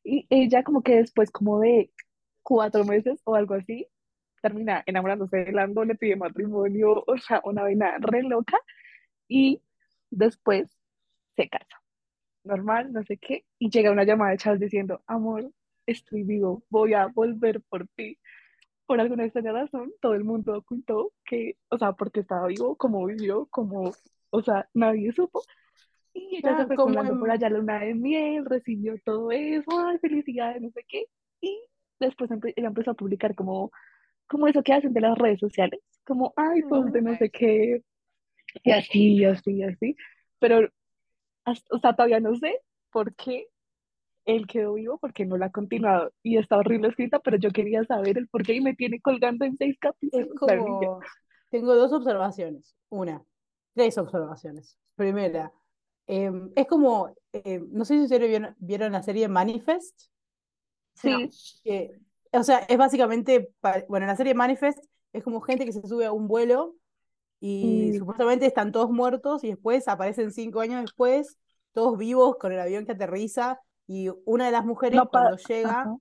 Y 0.03 0.27
ella 0.29 0.63
como 0.63 0.83
que 0.83 0.97
después 0.97 1.31
como 1.31 1.59
de 1.59 1.91
cuatro 2.43 2.83
meses 2.85 3.21
o 3.25 3.35
algo 3.35 3.55
así, 3.55 3.87
termina 4.41 4.83
enamorándose 4.85 5.37
de 5.37 5.51
Lando, 5.51 5.83
le 5.85 5.95
pide 5.95 6.15
matrimonio, 6.15 7.03
o 7.07 7.17
sea, 7.17 7.41
una 7.45 7.63
vaina 7.63 7.97
re 7.99 8.23
loca, 8.23 8.57
y 9.27 9.63
después 10.11 10.69
se 11.35 11.49
casa. 11.49 11.81
Normal, 12.47 12.93
no 12.93 13.03
sé 13.03 13.17
qué, 13.17 13.45
y 13.59 13.69
llega 13.71 13.91
una 13.91 14.05
llamada 14.05 14.31
de 14.31 14.37
Charles 14.39 14.61
diciendo, 14.61 15.03
amor, 15.07 15.51
estoy 15.87 16.23
vivo, 16.23 16.63
voy 16.69 16.93
a 16.95 17.07
volver 17.07 17.61
por 17.69 17.87
ti 17.95 18.17
por 18.85 19.01
alguna 19.01 19.25
extraña 19.25 19.51
razón, 19.53 19.91
todo 20.01 20.13
el 20.15 20.23
mundo 20.23 20.57
ocultó 20.57 21.11
que, 21.25 21.57
o 21.69 21.77
sea, 21.77 21.93
porque 21.93 22.21
estaba 22.21 22.47
vivo, 22.47 22.75
como 22.77 23.05
vivió, 23.05 23.47
como, 23.47 23.93
o 24.29 24.41
sea, 24.43 24.69
nadie 24.73 25.11
supo. 25.13 25.43
Y 26.13 26.37
ella 26.37 26.53
Ah, 26.53 26.57
se 26.57 26.65
fue 26.67 26.75
como 26.75 26.95
Lando 26.95 27.17
por 27.19 27.29
en- 27.29 27.35
allá 27.35 27.47
a 27.47 27.49
luna 27.51 27.79
de 27.79 27.93
miel, 27.95 28.45
recibió 28.45 28.97
todo 29.05 29.31
eso, 29.31 29.79
ay, 29.87 29.97
felicidades, 29.99 30.61
no 30.61 30.71
sé 30.71 30.83
qué. 30.87 31.05
Y 31.41 31.59
después 31.99 32.29
empe- 32.31 32.53
ella 32.55 32.67
empezó 32.69 32.91
a 32.91 32.95
publicar 32.95 33.35
como, 33.35 33.71
como 34.27 34.47
eso 34.47 34.63
que 34.63 34.73
hacen 34.73 34.93
de 34.93 35.01
las 35.01 35.17
redes 35.17 35.39
sociales, 35.39 35.81
como, 36.05 36.33
ay, 36.37 36.63
pues 36.63 36.91
de 36.93 37.01
no 37.01 37.15
sé 37.17 37.29
qué, 37.31 37.83
y 38.63 38.71
así, 38.71 39.13
y 39.15 39.25
así, 39.25 39.51
y 39.57 39.63
así. 39.63 39.95
Pero, 40.39 40.69
hasta- 41.47 41.75
o 41.75 41.79
sea, 41.79 41.93
todavía 41.95 42.19
no 42.19 42.35
sé 42.35 42.61
por 42.91 43.15
qué 43.15 43.47
él 44.25 44.47
quedó 44.47 44.73
vivo 44.75 44.97
porque 44.99 45.25
no 45.25 45.37
la 45.37 45.47
ha 45.47 45.51
continuado 45.51 46.11
y 46.23 46.37
está 46.37 46.57
horrible 46.57 46.89
escrita, 46.89 47.19
pero 47.19 47.37
yo 47.37 47.51
quería 47.51 47.83
saber 47.85 48.17
el 48.17 48.27
por 48.27 48.43
qué 48.43 48.55
y 48.55 48.61
me 48.61 48.75
tiene 48.75 48.99
colgando 49.01 49.45
en 49.45 49.57
seis 49.57 49.77
capítulos. 49.79 50.27
como, 50.37 50.99
tengo 51.49 51.75
dos 51.75 51.93
observaciones. 51.93 52.75
Una, 52.89 53.23
tres 53.73 53.97
observaciones. 53.97 54.77
Primera, 54.95 55.53
em, 56.07 56.51
es 56.55 56.67
como, 56.67 57.15
em, 57.33 57.67
no 57.71 57.85
sé 57.85 57.95
si 57.95 58.03
ustedes 58.03 58.27
vieron, 58.29 58.55
vieron 58.59 58.91
la 58.91 59.03
serie 59.03 59.27
Manifest. 59.29 60.09
Sí, 60.95 61.29
que- 61.63 61.99
o 62.33 62.43
sea, 62.43 62.59
es 62.59 62.77
básicamente, 62.77 63.49
bueno, 63.87 64.05
en 64.05 64.09
la 64.09 64.15
serie 64.17 64.33
Manifest 64.33 64.79
es 65.13 65.23
como 65.23 65.41
gente 65.41 65.65
que 65.65 65.71
se 65.71 65.81
sube 65.87 66.05
a 66.05 66.11
un 66.11 66.27
vuelo 66.27 66.75
y 67.39 67.91
Mm. 67.93 67.99
supuestamente 67.99 68.45
están 68.45 68.71
todos 68.71 68.89
muertos 68.91 69.43
y 69.43 69.49
después 69.49 69.87
aparecen 69.87 70.31
cinco 70.31 70.59
años 70.61 70.81
después, 70.81 71.37
todos 71.73 71.97
vivos 71.97 72.37
con 72.37 72.51
el 72.51 72.59
avión 72.59 72.85
que 72.85 72.93
aterriza 72.93 73.59
y 73.87 74.09
una 74.25 74.45
de 74.47 74.51
las 74.51 74.65
mujeres 74.65 74.97
no 74.97 75.09
cuando 75.09 75.37
llega, 75.37 75.81
ajá. 75.81 75.95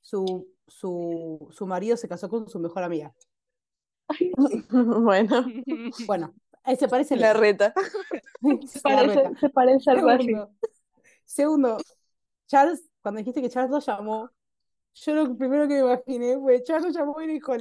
su, 0.00 0.46
su, 0.66 1.48
su 1.50 1.66
marido 1.66 1.96
se 1.96 2.08
casó 2.08 2.28
con 2.28 2.48
su 2.48 2.58
mejor 2.60 2.82
amiga. 2.82 3.14
Bueno, 4.70 5.44
Bueno, 6.06 6.34
ahí 6.62 6.76
se 6.80 6.88
parece 6.88 7.16
la 7.16 7.32
reta. 7.32 7.72
se 8.66 8.80
parece, 8.80 9.22
se 9.40 9.48
parece 9.50 9.90
algo 9.90 10.10
así. 10.10 10.32
Segundo, 11.24 11.78
Charles, 12.46 12.88
cuando 13.02 13.18
dijiste 13.18 13.42
que 13.42 13.48
Charles 13.50 13.70
lo 13.70 13.80
llamó, 13.80 14.30
yo 14.94 15.14
lo 15.14 15.36
primero 15.36 15.66
que 15.68 15.74
me 15.74 15.80
imaginé 15.80 16.38
fue 16.38 16.62
Charles 16.62 16.94
lo 16.94 17.00
llamó 17.00 17.20
y 17.20 17.26
dijo, 17.26 17.54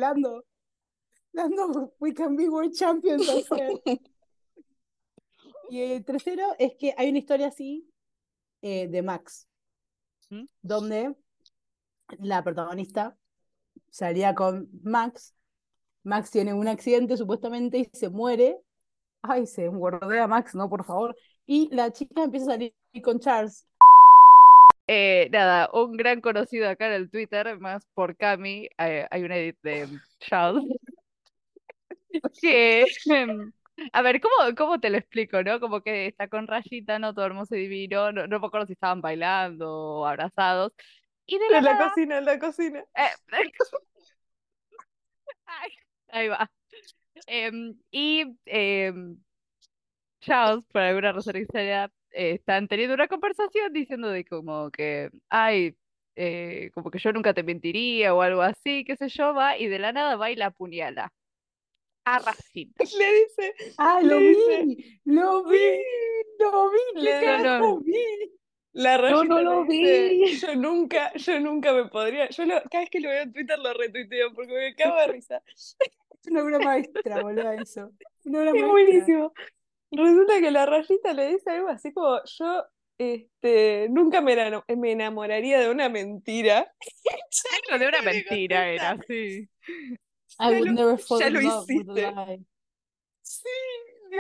Lando, 1.36 1.94
we 2.00 2.14
can 2.14 2.36
be 2.36 2.48
world 2.48 2.74
champions. 2.74 3.28
I 3.30 3.44
said". 3.44 4.00
Y 5.70 5.82
el 5.82 6.06
tercero 6.06 6.56
es 6.60 6.74
que 6.80 6.94
hay 6.98 7.10
una 7.10 7.20
historia 7.20 7.48
así 7.48 7.90
eh, 8.62 8.88
de 8.88 9.02
Max, 9.02 9.48
¿Mm? 10.30 10.46
donde 10.62 11.16
la 12.20 12.44
protagonista 12.44 13.18
salía 13.90 14.36
con 14.36 14.70
Max, 14.84 15.36
Max 16.04 16.30
tiene 16.30 16.54
un 16.54 16.68
accidente 16.68 17.18
supuestamente 17.18 17.80
y 17.80 17.90
se 17.92 18.10
muere. 18.10 18.60
Ay, 19.24 19.48
se 19.48 19.66
engordea 19.66 20.28
Max, 20.28 20.54
no, 20.54 20.70
por 20.70 20.86
favor. 20.86 21.16
Y 21.48 21.74
la 21.74 21.92
chica 21.92 22.24
empieza 22.24 22.46
a 22.46 22.50
salir 22.54 22.74
con 23.04 23.20
Charles. 23.20 23.68
Eh, 24.88 25.30
nada, 25.32 25.68
un 25.74 25.98
gran 25.98 26.22
conocido 26.22 26.70
acá 26.70 26.86
en 26.88 26.94
el 26.94 27.10
Twitter, 27.10 27.60
más 27.60 27.88
por 27.96 28.16
Cami, 28.16 28.70
eh, 28.78 29.08
hay 29.10 29.24
un 29.24 29.32
edit 29.32 29.58
de 29.64 29.88
Charles 30.20 30.64
que, 32.42 32.88
em, 33.10 33.52
a 33.94 34.02
ver, 34.02 34.22
¿cómo, 34.22 34.34
cómo 34.58 34.80
te 34.80 34.90
lo 34.90 34.98
explico, 34.98 35.44
no? 35.44 35.60
Como 35.60 35.82
que 35.82 36.08
está 36.08 36.28
con 36.30 36.48
Rayita, 36.48 37.00
¿no? 37.00 37.14
Todo 37.14 37.26
hermoso 37.26 37.56
y 37.56 37.62
divino, 37.62 38.12
no, 38.12 38.28
no 38.28 38.40
me 38.40 38.48
acuerdo 38.48 38.68
si 38.68 38.74
estaban 38.74 39.02
bailando 39.02 39.70
o 40.02 40.06
abrazados, 40.06 40.74
y 41.26 41.38
de 41.40 41.50
la 41.50 41.62
En 41.62 41.64
la 41.64 41.76
nada, 41.76 41.78
cocina, 41.78 42.20
en 42.20 42.26
la 42.26 42.38
cocina. 42.40 42.86
eh, 42.96 43.10
ay, 45.46 45.70
ahí 46.10 46.28
va. 46.30 46.50
Em, 47.28 47.76
y 47.92 48.26
em, 48.46 49.18
Charles, 50.22 50.66
por 50.72 50.82
alguna 50.82 51.12
razón 51.12 51.36
extraña, 51.36 51.86
eh, 52.12 52.32
están 52.34 52.68
teniendo 52.68 52.96
una 52.96 53.08
conversación 53.08 53.72
diciendo 53.74 54.10
de 54.10 54.26
como 54.26 54.72
que, 54.72 55.10
ay, 55.30 55.78
eh, 56.16 56.72
como 56.74 56.90
que 56.92 57.00
yo 57.00 57.12
nunca 57.14 57.34
te 57.34 57.44
mentiría 57.44 58.14
o 58.14 58.22
algo 58.22 58.42
así, 58.42 58.84
qué 58.86 58.96
sé 58.98 59.10
yo, 59.10 59.34
va, 59.34 59.58
y 59.58 59.68
de 59.68 59.80
la 59.80 59.92
nada 59.94 60.16
va 60.16 60.32
y 60.32 60.36
la 60.36 60.48
apuñala. 60.48 61.14
A 62.06 62.20
Racita. 62.20 62.84
Le 63.00 63.14
dice, 63.14 63.54
¡Ah, 63.78 64.00
lo 64.02 64.20
dice, 64.20 64.64
vi! 64.66 65.02
¡Lo 65.06 65.44
vi! 65.44 65.60
¡Lo 66.40 66.72
vi! 66.72 66.78
¿Qué 66.94 67.02
Le- 67.02 67.22
No, 67.22 67.22
no. 67.22 67.44
carajo 67.44 67.80
vi? 67.82 67.96
la 68.74 69.10
Yo 69.10 69.24
no 69.24 69.42
lo 69.42 69.64
dice, 69.66 70.10
vi. 70.10 70.38
yo 70.38 70.56
nunca, 70.56 71.14
yo 71.14 71.40
nunca 71.40 71.72
me 71.74 71.86
podría, 71.88 72.30
yo 72.30 72.46
lo- 72.46 72.62
cada 72.70 72.82
vez 72.82 72.90
que 72.90 73.00
lo 73.00 73.10
veo 73.10 73.24
en 73.24 73.32
Twitter 73.34 73.58
lo 73.58 73.74
retuiteo 73.74 74.34
porque 74.34 74.54
me 74.54 74.76
cago 74.76 74.98
de 74.98 75.08
risa. 75.08 75.42
Es 75.48 75.78
una 76.30 76.44
obra 76.44 76.60
maestra, 76.60 77.22
boludo, 77.22 77.52
eso. 77.52 77.92
Una 78.26 78.40
obra 78.42 78.50
Es 78.50 78.54
maestra. 78.56 78.68
buenísimo. 78.72 79.34
Resulta 79.92 80.42
que 80.42 80.52
la 80.52 80.66
rayita 80.66 81.14
le 81.14 81.28
dice 81.30 81.52
algo 81.52 81.70
así 81.70 81.94
como, 81.94 82.20
yo 82.26 82.66
este, 82.98 83.88
nunca 83.90 84.22
me, 84.22 84.34
enamoraría 84.92 85.60
de 85.60 85.70
una 85.70 85.88
mentira. 85.90 86.72
Lo 87.72 87.80
de 87.80 87.88
una 87.88 88.02
mentira 88.02 88.70
era, 88.70 88.98
sí. 89.08 89.48
I 90.40 90.50
Ya 90.50 90.60
would 90.60 90.66
lo, 90.66 90.72
never 90.72 90.98
fall 90.98 91.20
ya 91.20 91.28
in 91.28 91.34
lo 91.34 91.42
love 91.42 91.72
with 91.74 91.90
a 91.90 91.94
hiciste. 91.94 91.96
lie. 91.96 92.46
Sí, 93.22 93.50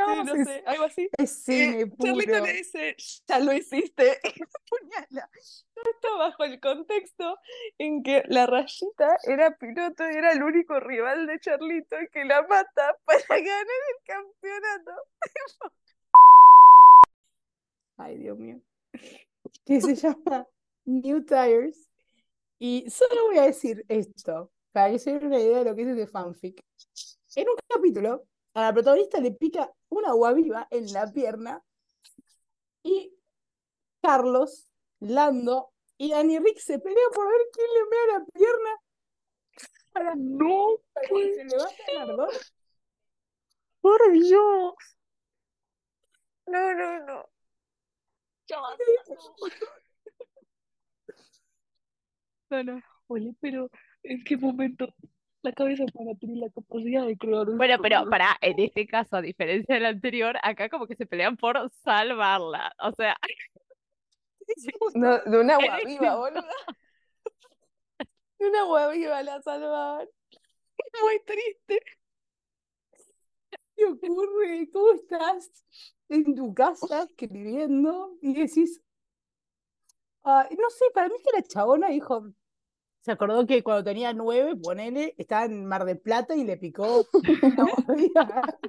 sí, 0.05 0.24
no 0.24 0.36
es, 0.36 0.43
sé, 0.43 0.63
algo 0.65 0.86
así. 0.86 1.10
es 1.17 1.31
cine 1.43 1.81
Eh, 1.81 1.91
Charlito 2.01 2.39
le 2.41 2.53
dice, 2.53 2.95
ya 3.27 3.39
lo 3.39 3.53
hiciste. 3.53 4.19
Y 4.24 4.39
la 4.39 4.48
apuñala. 4.55 5.29
Todo 5.74 5.91
esto 5.91 6.17
bajo 6.17 6.43
el 6.45 6.60
contexto 6.60 7.39
en 7.77 8.03
que 8.03 8.24
la 8.27 8.45
rayita 8.48 9.17
era 9.24 9.57
piloto 9.57 10.03
y 10.10 10.15
era 10.15 10.31
el 10.34 10.43
único 10.43 10.79
rival 10.79 11.27
de 11.27 11.39
Charlito 11.39 11.98
que 12.12 12.25
la 12.25 12.41
mata 12.43 12.98
para 13.05 13.19
ganar 13.27 13.65
el 13.91 14.03
campeonato. 14.05 14.91
Ay, 17.98 18.17
Dios 18.17 18.38
mío. 18.38 18.62
Que 19.65 19.81
se 19.81 19.95
llama 19.95 20.48
New 20.86 21.24
Tires. 21.25 21.89
Y 22.60 22.89
solo 22.89 23.27
voy 23.27 23.38
a 23.39 23.43
decir 23.43 23.86
esto, 23.89 24.51
para 24.75 24.91
que 24.91 25.00
se 25.00 25.13
den 25.13 25.27
una 25.27 25.39
idea 25.39 25.60
de 25.60 25.63
lo 25.70 25.74
que 25.74 25.84
es 25.84 25.88
ese 25.88 26.05
fanfic. 26.05 26.62
En 27.38 27.48
un 27.48 27.55
capítulo, 27.65 28.25
a 28.55 28.62
la 28.63 28.74
protagonista 28.74 29.22
le 29.22 29.32
pica 29.32 29.72
una 29.88 30.10
agua 30.10 30.34
viva 30.34 30.67
en 30.70 30.91
la 30.91 31.10
pierna 31.13 31.63
y 32.84 33.13
Carlos, 34.01 34.67
Lando 35.00 35.72
y 35.98 36.12
Danny 36.12 36.39
Rick 36.39 36.58
se 36.60 36.77
pelean 36.79 37.10
por 37.13 37.25
ver 37.25 37.41
quién 37.53 37.67
le 37.74 37.89
mea 37.89 38.20
la 38.20 38.25
pierna 38.25 38.70
para, 39.94 40.13
No, 40.17 40.82
para 40.91 41.08
que 41.08 41.36
se 41.36 41.46
levante 41.46 41.84
el 41.88 41.98
ardor. 41.98 42.34
Por 43.79 44.12
Dios. 44.12 44.74
No, 46.48 46.74
no, 46.74 47.00
no. 47.05 47.29
va. 48.51 48.75
No, 52.50 52.63
no. 52.63 52.82
Oye, 53.08 53.34
pero 53.41 53.70
¿en 54.06 54.24
qué 54.24 54.38
momento 54.38 54.94
la 55.42 55.52
cabeza 55.52 55.84
humana 55.94 56.18
tiene 56.20 56.40
la 56.40 56.50
capacidad 56.50 57.06
de 57.06 57.18
crear 57.18 57.46
Bueno, 57.46 57.78
pero 57.82 58.10
para, 58.10 58.38
en 58.42 58.60
este 58.60 58.88
caso, 58.88 59.18
a 59.18 59.22
diferencia 59.22 59.76
del 59.76 59.86
anterior, 59.86 60.38
acá 60.42 60.70
como 60.70 60.88
que 60.88 60.96
se 60.96 61.06
pelean 61.06 61.38
por 61.38 61.70
salvarla. 61.84 62.74
O 62.80 62.92
sea, 62.94 63.16
No, 64.96 65.20
de 65.20 65.40
un 65.40 65.52
agua 65.52 65.78
es 65.80 65.86
viva, 65.86 66.16
boluda. 66.16 66.50
De 68.40 68.48
un 68.48 68.56
agua 68.56 68.90
viva 68.92 69.24
la 69.24 69.42
salvaban. 69.42 70.08
Es 70.78 71.02
muy 71.02 71.20
triste. 71.26 71.80
¿Qué 73.76 73.86
ocurre? 73.86 74.70
¿Cómo 74.72 74.94
estás 74.94 75.52
en 76.10 76.36
tu 76.36 76.54
casa 76.54 77.04
escribiendo? 77.04 78.18
Y 78.22 78.34
decís, 78.34 78.82
ah, 80.24 80.48
no 80.50 80.70
sé, 80.70 80.86
para 80.94 81.10
mí 81.10 81.16
que 81.24 81.32
la 81.38 81.44
chabona 81.44 81.90
dijo, 81.90 82.26
se 83.06 83.12
acordó 83.12 83.46
que 83.46 83.62
cuando 83.62 83.84
tenía 83.84 84.14
nueve, 84.14 84.56
ponele, 84.56 85.14
estaba 85.20 85.46
en 85.46 85.64
Mar 85.68 85.86
del 85.86 86.00
Plata 86.00 86.36
y 86.36 86.44
le 86.44 86.58
picó. 86.58 87.06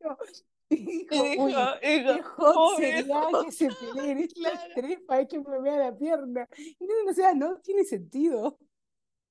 Y 0.70 1.06
dijo, 1.06 2.68
uy, 2.68 2.76
sería 2.76 3.00
eso. 3.30 3.42
que 3.42 3.52
se 3.52 3.68
peleen 3.80 4.18
estos 4.18 4.42
Claro. 4.42 4.72
tres 4.74 5.00
para 5.06 5.26
que 5.26 5.38
me 5.40 5.60
vea 5.62 5.76
la 5.78 5.96
pierna. 5.96 6.46
Y 6.58 6.84
no, 6.86 7.10
o 7.10 7.14
sea, 7.14 7.32
no 7.34 7.58
tiene 7.60 7.84
sentido. 7.84 8.58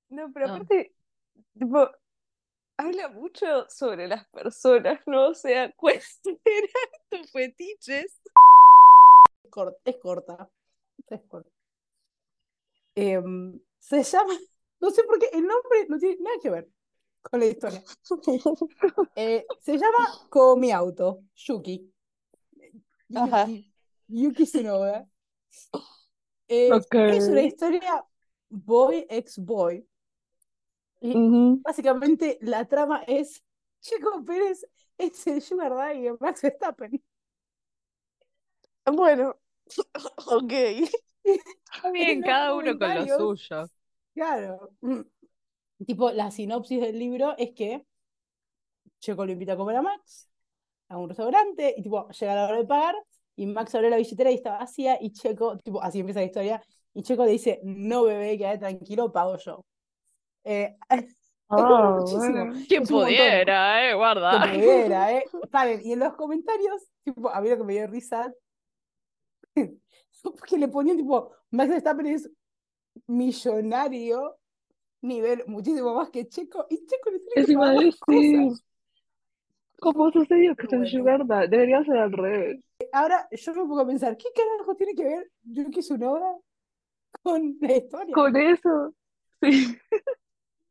No, 0.09 0.31
pero 0.33 0.47
No. 0.47 0.53
aparte, 0.55 0.95
tipo, 1.53 1.89
habla 2.77 3.09
mucho 3.09 3.69
sobre 3.69 4.07
las 4.07 4.27
personas, 4.29 4.99
¿no? 5.05 5.27
O 5.29 5.33
sea, 5.35 5.71
cuestionar 5.73 6.39
tus 7.09 7.29
fetiches. 7.31 8.19
Es 9.43 9.51
corta, 9.51 9.79
es 9.85 9.97
corta. 9.97 10.49
Es 11.07 11.21
corta. 11.29 11.51
Em, 12.95 13.59
se 13.79 14.03
llama, 14.03 14.33
no 14.79 14.91
sé 14.91 15.03
por 15.03 15.19
qué, 15.19 15.29
el 15.33 15.45
nombre 15.45 15.85
no 15.89 15.97
tiene 15.97 16.17
nada 16.21 16.37
que 16.41 16.49
ver 16.49 16.69
con 17.21 17.39
la 17.39 17.45
historia. 17.47 17.83
Eh, 19.15 19.45
se 19.59 19.73
llama 19.77 20.27
Como 20.29 20.55
mi 20.55 20.71
auto, 20.71 21.23
Yuki. 21.35 21.91
Ajá. 23.15 23.47
Yuki, 24.07 24.45
Tsunoda. 24.45 25.07
Eh, 26.47 26.71
Ok. 26.71 26.95
Es 26.95 27.27
una 27.27 27.41
historia 27.41 28.05
boy 28.49 29.05
ex 29.09 29.37
boy. 29.37 29.87
Y 31.01 31.13
básicamente 31.61 32.37
la 32.41 32.65
trama 32.65 33.03
es 33.05 33.43
Chico 33.81 34.23
Pérez 34.25 34.65
es 34.97 35.27
el 35.27 35.41
Sugar 35.41 35.73
Daddy 35.75 36.01
de 36.03 36.17
Max 36.19 36.41
Verstappen. 36.41 37.03
Bueno, 38.85 39.37
ok. 40.27 40.53
Está 41.73 41.91
bien, 41.91 42.21
cada 42.21 42.55
uno 42.55 42.77
con 42.77 42.95
lo 42.95 43.35
suyo. 43.35 43.69
Claro. 44.13 44.71
Mm. 44.81 45.01
Tipo, 45.85 46.11
la 46.11 46.31
sinopsis 46.31 46.81
del 46.81 46.97
libro 46.97 47.35
es 47.37 47.51
que 47.51 47.85
Checo 48.99 49.25
lo 49.25 49.31
invita 49.31 49.53
a 49.53 49.57
comer 49.57 49.75
a 49.75 49.81
Max 49.81 50.29
a 50.89 50.97
un 50.97 51.09
restaurante 51.09 51.75
y 51.77 51.83
tipo, 51.83 52.07
llega 52.09 52.35
la 52.35 52.45
hora 52.45 52.57
de 52.57 52.65
pagar 52.65 52.95
y 53.35 53.45
Max 53.45 53.75
abre 53.75 53.89
la 53.89 53.97
billetera 53.97 54.31
y 54.31 54.35
está 54.35 54.57
vacía 54.57 54.97
y 54.99 55.11
Checo, 55.11 55.57
tipo, 55.57 55.81
así 55.81 55.99
empieza 55.99 56.21
la 56.21 56.25
historia, 56.25 56.63
Y 56.93 57.03
Checo 57.03 57.25
le 57.25 57.31
dice, 57.31 57.59
no 57.63 58.03
bebé, 58.03 58.37
quédate 58.37 58.59
tranquilo, 58.59 59.11
pago 59.11 59.37
yo. 59.37 59.63
Eh, 60.43 60.75
muchísimo. 61.49 62.17
bueno. 62.17 62.45
Montón. 62.45 62.87
pudiera, 62.87 63.89
eh, 63.89 63.93
guarda. 63.93 64.51
pudiera, 64.51 65.11
¿eh? 65.17 65.25
Paren, 65.51 65.81
y 65.83 65.93
en 65.93 65.99
los 65.99 66.15
comentarios, 66.15 66.81
tipo, 67.03 67.29
a 67.29 67.39
mí 67.41 67.49
lo 67.49 67.57
que 67.57 67.63
me 67.63 67.73
dio 67.73 67.87
risa, 67.87 68.33
porque 70.39 70.57
le 70.57 70.67
ponían 70.67 70.97
tipo, 70.97 71.31
Max 71.51 71.69
Verstappen 71.69 72.07
es 72.07 72.29
millonario, 73.07 74.37
nivel 75.01 75.43
muchísimo 75.47 75.93
más 75.93 76.09
que 76.09 76.27
Checo, 76.27 76.65
y 76.69 76.85
Checo 76.85 77.11
le 77.11 77.19
tiene 77.19 77.45
que 77.45 77.97
cosas. 77.99 78.63
¿Cómo 79.79 80.11
sucedió 80.11 80.55
que 80.55 80.67
bueno. 80.67 80.87
sugar 80.87 81.27
daddy? 81.27 81.49
Debería 81.49 81.83
ser 81.83 81.97
al 81.97 82.11
revés. 82.11 82.59
Ahora 82.91 83.27
yo 83.31 83.53
me 83.53 83.61
pongo 83.61 83.81
a 83.81 83.87
pensar, 83.87 84.17
¿qué 84.17 84.29
carajo 84.35 84.75
tiene 84.75 84.95
que 84.95 85.03
ver 85.03 85.31
Yuki 85.43 85.81
Tsunoda 85.81 86.35
con 87.21 87.57
la 87.61 87.75
historia? 87.75 88.13
Con 88.13 88.35
eso. 88.35 88.93
Sí. 89.41 89.77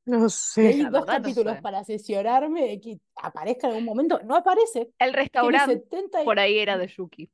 No 0.07 0.29
sé. 0.29 0.69
hay 0.69 0.83
dos 0.85 0.93
verdad 0.93 1.01
no 1.01 1.07
capítulos 1.07 1.57
sé. 1.57 1.63
para 1.63 1.79
asesorarme 1.81 2.69
de 2.69 2.81
que 2.81 3.01
aparezca 3.17 3.67
en 3.67 3.73
algún 3.73 3.85
momento. 3.85 4.21
No 4.25 4.37
aparece. 4.37 4.91
El 4.99 5.13
restaurante 5.13 5.75
70 5.75 6.23
y... 6.23 6.25
por 6.25 6.39
ahí 6.39 6.59
era 6.59 6.79
de 6.79 6.87
Yuki. 6.87 7.29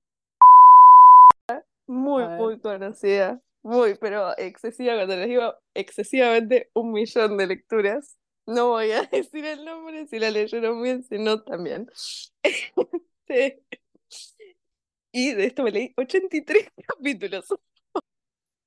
Muy, 1.93 2.27
muy 2.27 2.59
conocida. 2.59 3.41
Muy, 3.63 3.97
pero 3.97 4.37
excesiva. 4.39 4.95
Cuando 4.95 5.17
les 5.17 5.29
digo 5.29 5.55
excesivamente 5.75 6.71
un 6.75 6.93
millón 6.93 7.37
de 7.37 7.47
lecturas. 7.47 8.17
No 8.47 8.69
voy 8.71 8.91
a 8.93 9.03
decir 9.13 9.45
el 9.45 9.65
nombre 9.65 10.07
si 10.07 10.19
la 10.19 10.31
leyeron 10.31 10.83
bien, 10.83 11.05
si 11.05 11.19
no 11.19 11.43
también. 11.43 11.87
Sí. 13.29 13.55
Y 15.11 15.33
de 15.33 15.47
esto 15.47 15.63
me 15.63 15.71
leí 15.71 15.95
83 15.97 16.69
capítulos. 16.87 17.47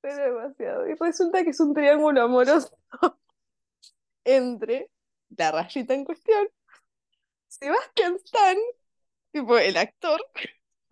Pero 0.02 0.24
demasiado. 0.24 0.90
Y 0.90 0.96
resulta 0.96 1.44
que 1.44 1.50
es 1.52 1.60
un 1.60 1.74
triángulo 1.74 2.24
amoroso 2.24 2.76
entre 4.24 4.90
la 5.38 5.52
rayita 5.52 5.94
en 5.94 6.06
cuestión, 6.06 6.48
Sebastian 7.48 8.16
Stan, 8.24 8.58
tipo 9.32 9.58
el 9.58 9.78
actor, 9.78 10.22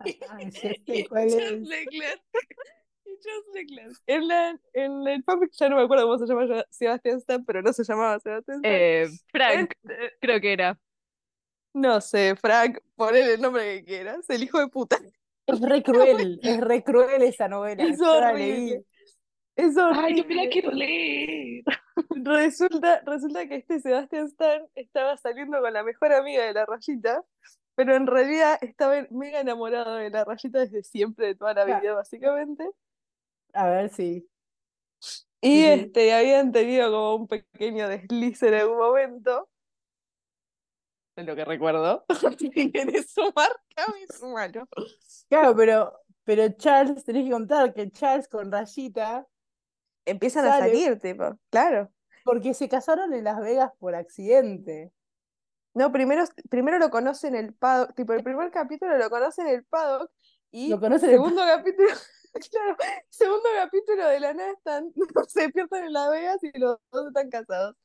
En, 4.06 4.28
la, 4.28 4.58
en 4.72 5.06
el 5.06 5.22
fanfic 5.24 5.52
ya 5.52 5.68
no 5.68 5.76
me 5.76 5.82
acuerdo 5.82 6.04
cómo 6.04 6.18
se 6.18 6.26
llama 6.26 6.64
Sebastian 6.70 7.18
Stan, 7.18 7.44
pero 7.44 7.62
no 7.62 7.72
se 7.72 7.84
llamaba 7.84 8.18
Sebastian 8.20 8.56
Stan. 8.56 8.72
Eh, 8.72 9.08
Frank, 9.30 9.72
eh, 9.88 10.10
creo 10.20 10.40
que 10.40 10.52
era. 10.52 10.78
No 11.72 12.00
sé, 12.00 12.36
Frank, 12.36 12.78
ponele 12.96 13.34
el 13.34 13.40
nombre 13.40 13.78
que 13.78 13.84
quieras. 13.84 14.28
El 14.28 14.42
hijo 14.42 14.58
de 14.58 14.68
puta. 14.68 14.98
Es 15.46 15.60
re 15.60 15.82
cruel, 15.82 16.40
es 16.42 16.60
re 16.60 16.82
cruel 16.82 17.22
esa 17.22 17.48
novela. 17.48 17.82
Es 17.82 18.00
horrible. 18.00 18.84
Es 19.56 19.76
Ay, 19.78 20.16
yo 20.16 20.24
me 20.24 20.34
la 20.34 20.42
horrible. 20.42 20.48
quiero 20.50 20.70
leer. 20.72 21.64
Resulta, 22.10 23.02
resulta 23.06 23.48
que 23.48 23.56
este 23.56 23.80
Sebastián 23.80 24.26
Stan 24.26 24.62
estaba 24.74 25.16
saliendo 25.16 25.60
con 25.60 25.72
la 25.72 25.84
mejor 25.84 26.12
amiga 26.12 26.44
de 26.44 26.52
la 26.52 26.66
rayita, 26.66 27.22
pero 27.74 27.94
en 27.96 28.06
realidad 28.06 28.58
estaba 28.62 28.94
mega 29.10 29.40
enamorado 29.40 29.96
de 29.96 30.10
la 30.10 30.24
rayita 30.24 30.60
desde 30.60 30.82
siempre, 30.82 31.28
de 31.28 31.34
toda 31.34 31.54
la 31.54 31.64
vida, 31.64 31.94
básicamente. 31.94 32.70
A 33.52 33.68
ver 33.70 33.88
si. 33.90 34.28
Y 35.40 35.48
Sí, 35.48 35.62
sí. 35.62 35.64
este, 35.64 36.14
habían 36.14 36.52
tenido 36.52 36.90
como 36.90 37.16
un 37.16 37.28
pequeño 37.28 37.88
desliz 37.88 38.42
en 38.42 38.54
algún 38.54 38.78
momento. 38.78 39.48
Es 41.16 41.26
lo 41.26 41.36
que 41.36 41.44
recuerdo. 41.44 42.04
Si 42.38 42.72
querés 42.72 43.10
sumar, 43.12 43.50
sumalo. 44.18 44.66
Claro, 45.28 45.54
pero, 45.54 46.00
pero 46.24 46.48
Charles, 46.56 47.04
tenés 47.04 47.24
que 47.24 47.30
contar 47.30 47.72
que 47.74 47.90
Charles 47.90 48.28
con 48.28 48.50
Rayita, 48.50 49.26
Empiezan 50.06 50.46
a 50.46 50.58
salir, 50.58 50.98
tipo, 50.98 51.38
claro. 51.50 51.90
porque 52.24 52.52
se 52.52 52.68
casaron 52.68 53.14
en 53.14 53.24
Las 53.24 53.40
Vegas 53.40 53.72
por 53.78 53.94
accidente. 53.94 54.92
No, 55.74 55.90
primero, 55.90 56.24
primero 56.48 56.78
lo 56.78 56.90
conoce 56.90 57.28
en 57.28 57.34
el 57.34 57.52
paddock, 57.52 57.94
tipo, 57.94 58.12
el 58.12 58.22
primer 58.22 58.50
capítulo 58.50 58.96
lo 58.96 59.10
conoce 59.10 59.42
en 59.42 59.48
el 59.48 59.64
paddock 59.64 60.10
y 60.52 60.68
Lo 60.68 60.78
conoce 60.78 61.06
en 61.06 61.12
el 61.12 61.18
segundo 61.18 61.42
capítulo, 61.44 61.88
claro, 62.50 62.76
segundo 63.10 63.48
capítulo 63.56 64.06
de 64.06 64.20
la 64.20 64.34
nada 64.34 64.52
están, 64.52 64.92
se 65.28 65.42
despiertan 65.42 65.84
en 65.84 65.92
Las 65.92 66.10
Vegas 66.10 66.38
y 66.42 66.58
los 66.58 66.78
dos 66.92 67.08
están 67.08 67.28
casados. 67.28 67.76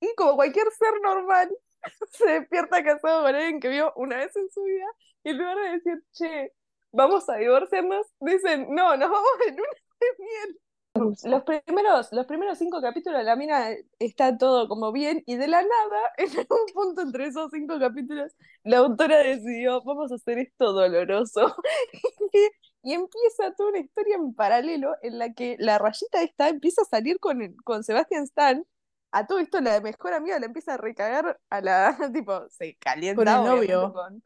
Y 0.00 0.14
como 0.16 0.36
cualquier 0.36 0.66
ser 0.78 0.92
normal, 1.02 1.50
se 2.10 2.26
despierta 2.26 2.82
casado 2.84 3.22
con 3.22 3.34
alguien 3.34 3.60
que 3.60 3.68
vio 3.68 3.92
una 3.96 4.16
vez 4.18 4.34
en 4.36 4.48
su 4.50 4.62
vida 4.62 4.86
y 5.24 5.30
en 5.30 5.38
lugar 5.38 5.56
de 5.56 5.70
decir, 5.70 6.04
che, 6.12 6.52
vamos 6.92 7.28
a 7.28 7.36
divorciarnos, 7.36 8.06
dicen, 8.20 8.66
no, 8.70 8.96
nos 8.96 9.10
vamos 9.10 9.30
de 9.44 9.50
luna 9.50 9.82
de 10.00 10.06
miel. 10.18 10.60
Los 10.94 11.42
primeros, 11.44 12.12
los 12.12 12.26
primeros 12.26 12.58
cinco 12.58 12.80
capítulos 12.82 13.24
la 13.24 13.34
mina 13.34 13.70
está 13.98 14.36
todo 14.36 14.68
como 14.68 14.92
bien 14.92 15.22
y 15.26 15.36
de 15.36 15.48
la 15.48 15.62
nada, 15.62 16.00
en 16.18 16.28
algún 16.38 16.66
punto 16.74 17.00
entre 17.02 17.26
esos 17.26 17.50
cinco 17.50 17.78
capítulos, 17.78 18.32
la 18.64 18.78
autora 18.78 19.18
decidió, 19.18 19.82
vamos 19.82 20.12
a 20.12 20.16
hacer 20.16 20.38
esto 20.38 20.72
doloroso. 20.72 21.54
Y 22.84 22.94
empieza 22.94 23.54
toda 23.56 23.68
una 23.70 23.78
historia 23.78 24.16
en 24.16 24.34
paralelo 24.34 24.96
en 25.02 25.16
la 25.20 25.32
que 25.34 25.54
la 25.60 25.78
rayita 25.78 26.20
esta 26.22 26.48
empieza 26.48 26.82
a 26.82 26.84
salir 26.84 27.20
con, 27.20 27.54
con 27.62 27.84
Sebastian 27.84 28.24
Stan. 28.24 28.64
A 29.12 29.24
todo 29.28 29.38
esto 29.38 29.60
la 29.60 29.80
mejor 29.80 30.14
amiga 30.14 30.40
le 30.40 30.46
empieza 30.46 30.74
a 30.74 30.78
recagar 30.78 31.38
a 31.48 31.60
la, 31.60 31.96
tipo, 32.12 32.48
se 32.48 32.74
calienta 32.78 33.24
Con 33.24 33.28
el 33.28 33.44
novio. 33.44 33.92
con- 33.92 34.22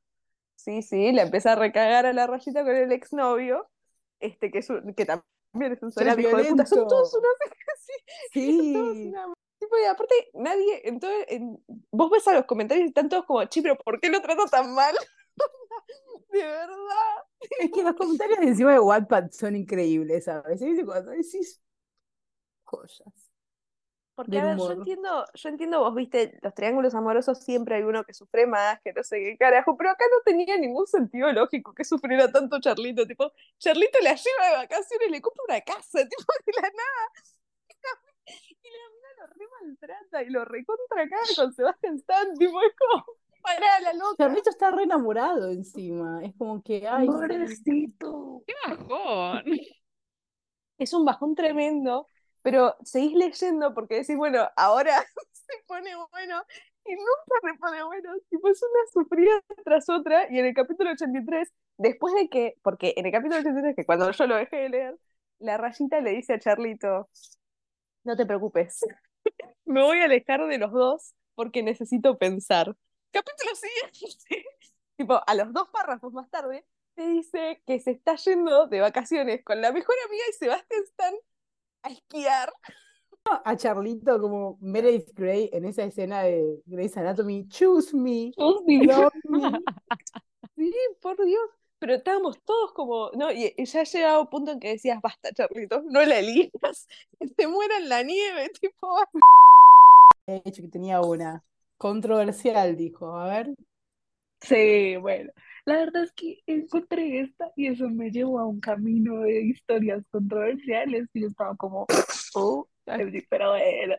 Sí, 0.57 0.81
sí, 0.81 1.13
le 1.13 1.23
empieza 1.23 1.53
a 1.53 1.57
recagar 1.57 2.07
a 2.07 2.15
la 2.15 2.27
rayita 2.27 2.65
con 2.65 2.75
el 2.75 2.93
exnovio, 2.93 3.69
este 4.21 4.51
que, 4.51 4.61
es 4.61 4.71
un- 4.71 4.95
que 4.95 5.05
también 5.05 5.27
de. 5.59 5.79
Son 5.79 5.91
todos 5.93 6.17
violento. 6.17 6.65
sí, 8.33 8.57
son 8.57 8.73
todos 8.73 8.97
Sí. 8.97 9.07
una- 9.09 9.35
tipo, 9.59 9.77
y 9.79 9.85
aparte, 9.87 10.15
nadie, 10.35 10.89
en 10.89 11.01
todo, 11.01 11.11
en- 11.29 11.65
vos 11.91 12.11
ves 12.11 12.27
a 12.29 12.35
los 12.35 12.45
comentarios 12.47 12.85
y 12.87 12.89
están 12.89 13.09
todos 13.09 13.25
como, 13.25 13.45
chi, 13.47 13.63
pero 13.63 13.77
¿por 13.77 14.01
qué 14.01 14.11
lo 14.11 14.21
trata 14.23 14.45
tan 14.47 14.75
mal? 14.75 14.95
De 16.31 16.39
verdad. 16.43 16.77
Es 17.61 17.71
que 17.73 17.83
los 17.83 17.95
comentarios 17.95 18.39
encima 18.41 18.73
de 18.73 18.81
Wattpad 18.81 19.31
son 19.31 19.57
increíbles, 19.57 20.25
¿sabes? 20.25 20.61
Cuando 20.85 21.13
decís 21.13 21.61
joyas. 22.65 23.26
Porque, 24.17 24.39
a 24.39 24.47
ver, 24.47 24.57
yo 24.57 24.73
entiendo, 24.73 25.27
yo 25.35 25.49
entiendo, 25.51 25.81
vos 25.81 25.95
viste, 25.95 26.39
los 26.41 26.55
triángulos 26.55 26.95
amorosos 26.95 27.39
siempre 27.39 27.77
hay 27.77 27.83
uno 27.83 28.03
que 28.03 28.15
sufre 28.15 28.47
más, 28.47 28.81
que 28.81 28.95
no 28.95 29.05
sé 29.05 29.21
qué 29.21 29.37
carajo, 29.37 29.77
pero 29.77 29.91
acá 29.91 30.07
no 30.11 30.23
tenía 30.25 30.57
ningún 30.57 30.87
sentido 30.87 31.31
lógico 31.33 31.75
que 31.75 31.85
sufriera 31.85 32.33
tanto 32.33 32.59
Charlito, 32.59 33.07
tipo, 33.07 33.31
Charlito 33.59 33.99
la 34.03 34.15
lleva 34.15 34.49
de 34.49 34.57
vacaciones, 34.57 35.11
le 35.11 35.21
compra 35.21 35.45
una 35.47 35.61
casa, 35.61 35.99
tipo, 36.09 36.33
de 36.47 36.53
la 36.55 36.63
nada, 36.63 37.13
y 38.27 38.69
la 38.71 38.91
mina 38.95 39.09
lo 39.21 39.27
re 39.27 39.47
maltrata 39.61 40.23
y 40.23 40.31
lo 40.31 40.45
recontra 40.47 41.09
caga 41.11 41.23
con 41.37 41.53
Sebastián 41.53 41.97
Stan, 41.97 42.35
tipo, 42.39 42.59
es 42.63 42.75
como, 42.75 43.05
pará, 43.43 43.81
la 43.81 43.93
loca. 43.93 44.17
Charlito 44.17 44.49
está 44.49 44.71
re 44.71 44.85
enamorado 44.85 45.51
encima. 45.51 46.25
Es 46.25 46.35
como 46.39 46.63
que, 46.63 46.89
ay. 46.89 47.07
Pobrecito. 47.07 48.43
¡Qué 48.47 48.55
bajón! 48.67 49.45
es 50.79 50.93
un 50.93 51.05
bajón 51.05 51.35
tremendo, 51.35 52.09
pero 52.47 52.77
seguís 52.85 53.15
leyendo 53.15 53.75
porque 53.75 53.97
decís, 53.97 54.17
bueno, 54.17 54.49
ahora 54.55 54.95
se 55.33 55.53
pone 55.67 55.91
bueno 56.13 56.45
y 56.85 56.95
nunca 56.95 57.41
se 57.43 57.59
pone 57.59 57.83
bueno. 57.83 58.13
Tipo, 58.31 58.49
es 58.49 58.63
una 58.63 58.87
sufrida 58.93 59.33
tras 59.65 59.89
otra. 59.89 60.33
Y 60.33 60.39
en 60.39 60.47
el 60.47 60.55
capítulo 60.55 60.93
83, 60.93 61.53
después 61.77 62.15
de 62.15 62.29
que, 62.29 62.55
porque 62.63 62.95
en 62.97 63.07
el 63.07 63.11
capítulo 63.11 63.41
83, 63.41 63.75
que 63.75 63.85
cuando 63.85 64.09
yo 64.13 64.27
lo 64.29 64.37
dejé 64.37 64.59
de 64.59 64.69
leer, 64.69 64.97
la 65.41 65.57
rayita 65.57 66.01
le 66.01 66.13
dice 66.13 66.35
a 66.35 66.39
Charlito, 66.39 67.09
no 68.05 68.17
te 68.17 68.25
preocupes, 68.25 68.79
me 69.65 69.83
voy 69.83 69.99
a 69.99 70.05
alejar 70.05 70.47
de 70.47 70.59
los 70.59 70.71
dos 70.71 71.17
porque 71.35 71.65
necesito 71.65 72.17
pensar. 72.17 72.77
Capítulo 73.11 73.57
siguiente, 73.57 74.49
tipo, 74.97 75.21
a 75.27 75.35
los 75.35 75.53
dos 75.53 75.69
párrafos 75.71 76.13
más 76.13 76.31
tarde, 76.31 76.65
te 76.95 77.09
dice 77.09 77.61
que 77.67 77.81
se 77.81 77.91
está 77.91 78.15
yendo 78.15 78.69
de 78.69 78.83
vacaciones 78.83 79.43
con 79.43 79.61
la 79.61 79.73
mejor 79.73 79.97
amiga 80.07 80.23
y 80.31 80.33
Sebastián 80.33 80.83
están 80.85 81.15
a 81.87 81.93
esquiar. 81.93 82.53
a 83.45 83.57
Charlito 83.57 84.21
como 84.21 84.59
Meredith 84.61 85.13
Grey 85.15 85.51
en 85.53 85.65
esa 85.65 85.85
escena 85.85 86.23
de 86.23 86.61
Grey's 86.67 86.97
Anatomy. 86.97 87.47
Choose 87.49 87.97
me, 87.97 88.33
love 88.37 89.13
me. 89.29 89.41
Sí, 90.57 90.73
por 91.03 91.23
Dios. 91.23 91.51
Pero 91.79 91.95
estábamos 91.95 92.43
todos 92.43 92.73
como, 92.73 93.11
no, 93.13 93.31
y 93.31 93.53
ya 93.67 93.83
llegaba 93.83 94.21
un 94.21 94.29
punto 94.29 94.53
en 94.53 94.61
que 94.61 94.71
decías, 94.71 95.01
basta, 95.03 95.31
Charlito, 95.35 95.83
no 95.83 96.03
la 96.07 96.19
elijas, 96.19 96.89
que 97.21 97.29
te 97.29 97.47
muera 97.47 97.77
en 97.77 97.89
la 97.91 98.03
nieve, 98.03 98.51
tipo. 98.61 98.97
De 100.27 100.43
hecho, 100.45 100.63
que 100.63 100.69
tenía 100.69 101.03
una 101.03 101.45
controversial, 101.77 102.77
dijo. 102.77 103.15
A 103.15 103.29
ver. 103.29 103.55
Sí, 104.41 104.97
bueno, 104.97 105.31
la 105.67 105.75
verdad 105.79 106.05
es 106.05 106.13
que 106.13 106.41
encontré 106.47 107.21
esta 107.21 107.53
y 107.57 107.69
eso 107.69 107.89
me 107.91 108.11
llevó 108.11 108.39
a 108.41 108.47
un 108.47 108.61
camino 108.61 109.21
de 109.21 109.43
historias 109.43 110.05
controversiales 110.11 111.09
y 111.15 111.23
yo 111.23 111.29
estaba 111.29 111.57
como, 111.57 111.87
oh, 112.35 112.69
pero 113.31 113.51
bueno. 113.53 113.97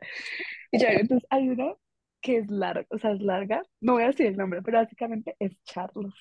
Y 0.71 0.80
ya, 0.80 0.93
entonces 0.93 1.27
hay 1.32 1.49
una 1.49 1.73
que 2.21 2.38
es 2.39 2.49
larga, 2.51 2.86
o 2.91 2.97
sea, 2.99 3.12
es 3.13 3.21
larga, 3.21 3.63
no 3.82 3.93
voy 3.93 4.03
a 4.03 4.08
decir 4.08 4.27
el 4.27 4.38
nombre, 4.38 4.62
pero 4.63 4.80
básicamente 4.80 5.36
es 5.39 5.53
Charlos. 5.65 6.15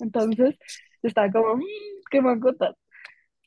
Entonces, 0.00 0.56
yo 1.02 1.08
estaba 1.08 1.30
como, 1.30 1.56
"Mm, 1.56 1.62
¿qué 2.10 2.22
me 2.22 2.40
contar? 2.40 2.76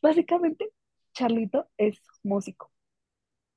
Básicamente, 0.02 0.70
Charlito 1.14 1.70
es 1.78 2.02
músico. 2.24 2.72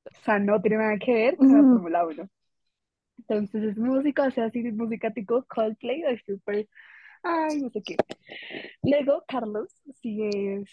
O 0.07 0.25
sea, 0.25 0.39
no 0.39 0.61
tiene 0.61 0.79
nada 0.79 0.99
que 0.99 1.13
ver 1.15 1.37
con 1.37 1.49
la. 1.53 1.59
Fórmula 1.61 2.07
1. 2.07 2.29
Entonces 3.19 3.63
es 3.65 3.79
músico, 3.79 4.23
hace 4.23 4.43
así 4.43 4.63
música 4.73 5.13
tipo 5.13 5.45
Coldplay, 5.49 6.03
es 6.05 6.23
súper, 6.27 6.69
ay, 7.25 7.61
no 7.63 7.71
sé 7.71 7.83
qué. 7.83 7.97
Luego, 8.83 9.25
Carlos, 9.27 9.69
si 10.01 10.23
es, 10.23 10.71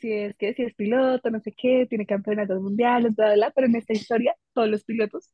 si 0.00 0.12
es 0.12 0.36
que, 0.36 0.54
si 0.54 0.62
es 0.64 0.74
piloto, 0.74 1.30
no 1.30 1.40
sé 1.40 1.52
qué, 1.56 1.86
tiene 1.88 2.06
campeonatos 2.06 2.60
mundiales, 2.60 3.14
bla, 3.14 3.26
bla, 3.26 3.34
bla, 3.34 3.52
pero 3.54 3.66
en 3.68 3.76
esta 3.76 3.92
historia, 3.94 4.34
todos 4.52 4.68
los 4.68 4.84
pilotos, 4.84 5.32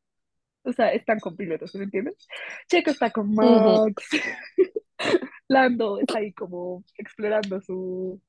o 0.65 0.73
sea, 0.73 0.93
están 0.93 1.19
con 1.21 1.37
pilotos, 1.37 1.75
¿me 1.75 1.85
entiendes? 1.85 2.27
Checo 2.69 2.91
está 2.91 3.11
con. 3.11 3.35
Max, 3.35 4.09
Lando 5.49 5.99
está 5.99 6.19
ahí 6.19 6.33
como 6.33 6.85
explorando 6.97 7.61
su 7.61 8.21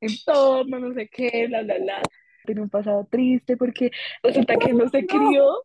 entorno, 0.00 0.78
no 0.78 0.92
sé 0.94 1.08
qué, 1.08 1.46
bla, 1.48 1.62
bla, 1.62 1.78
bla. 1.78 2.02
Tiene 2.44 2.62
un 2.62 2.70
pasado 2.70 3.06
triste 3.10 3.56
porque 3.56 3.90
resulta 4.22 4.56
que 4.56 4.72
no 4.72 4.88
se 4.88 5.06
crió. 5.06 5.64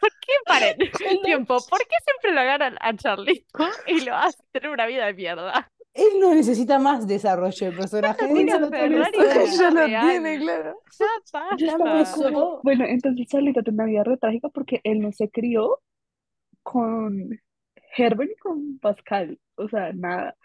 ¿Por 0.00 0.10
qué 0.20 0.32
paren? 0.46 0.76
Él 0.80 1.16
no- 1.16 1.22
Tiempo, 1.22 1.56
¿por 1.68 1.78
qué 1.80 1.96
siempre 2.04 2.32
lo 2.32 2.40
agarran 2.40 2.76
a 2.80 2.94
Charlito 2.96 3.46
y 3.86 4.00
lo 4.04 4.14
hacen 4.16 4.44
tener 4.52 4.70
una 4.70 4.86
vida 4.86 5.06
de 5.06 5.14
mierda? 5.14 5.70
Él 5.94 6.20
no 6.20 6.32
necesita 6.34 6.78
más 6.78 7.08
desarrollo 7.08 7.70
de 7.70 7.76
personaje. 7.76 8.24
Historia. 8.26 8.58
de 8.70 9.46
Ya 9.56 9.70
lo 9.70 9.86
real. 9.86 10.08
tiene, 10.10 10.38
claro. 10.38 10.80
Ya 11.58 11.72
empezó. 11.72 12.22
como, 12.22 12.60
bueno, 12.62 12.84
entonces 12.86 13.26
Charlito 13.26 13.62
tiene 13.62 13.82
una 13.82 13.86
vida 13.86 14.04
re 14.04 14.16
trágica 14.16 14.48
porque 14.48 14.80
él 14.84 15.00
no 15.00 15.10
se 15.12 15.28
crió 15.30 15.80
con 16.62 17.40
Herbert 17.96 18.30
y 18.30 18.36
con 18.36 18.78
Pascal. 18.78 19.40
O 19.56 19.68
sea, 19.68 19.92
nada. 19.92 20.36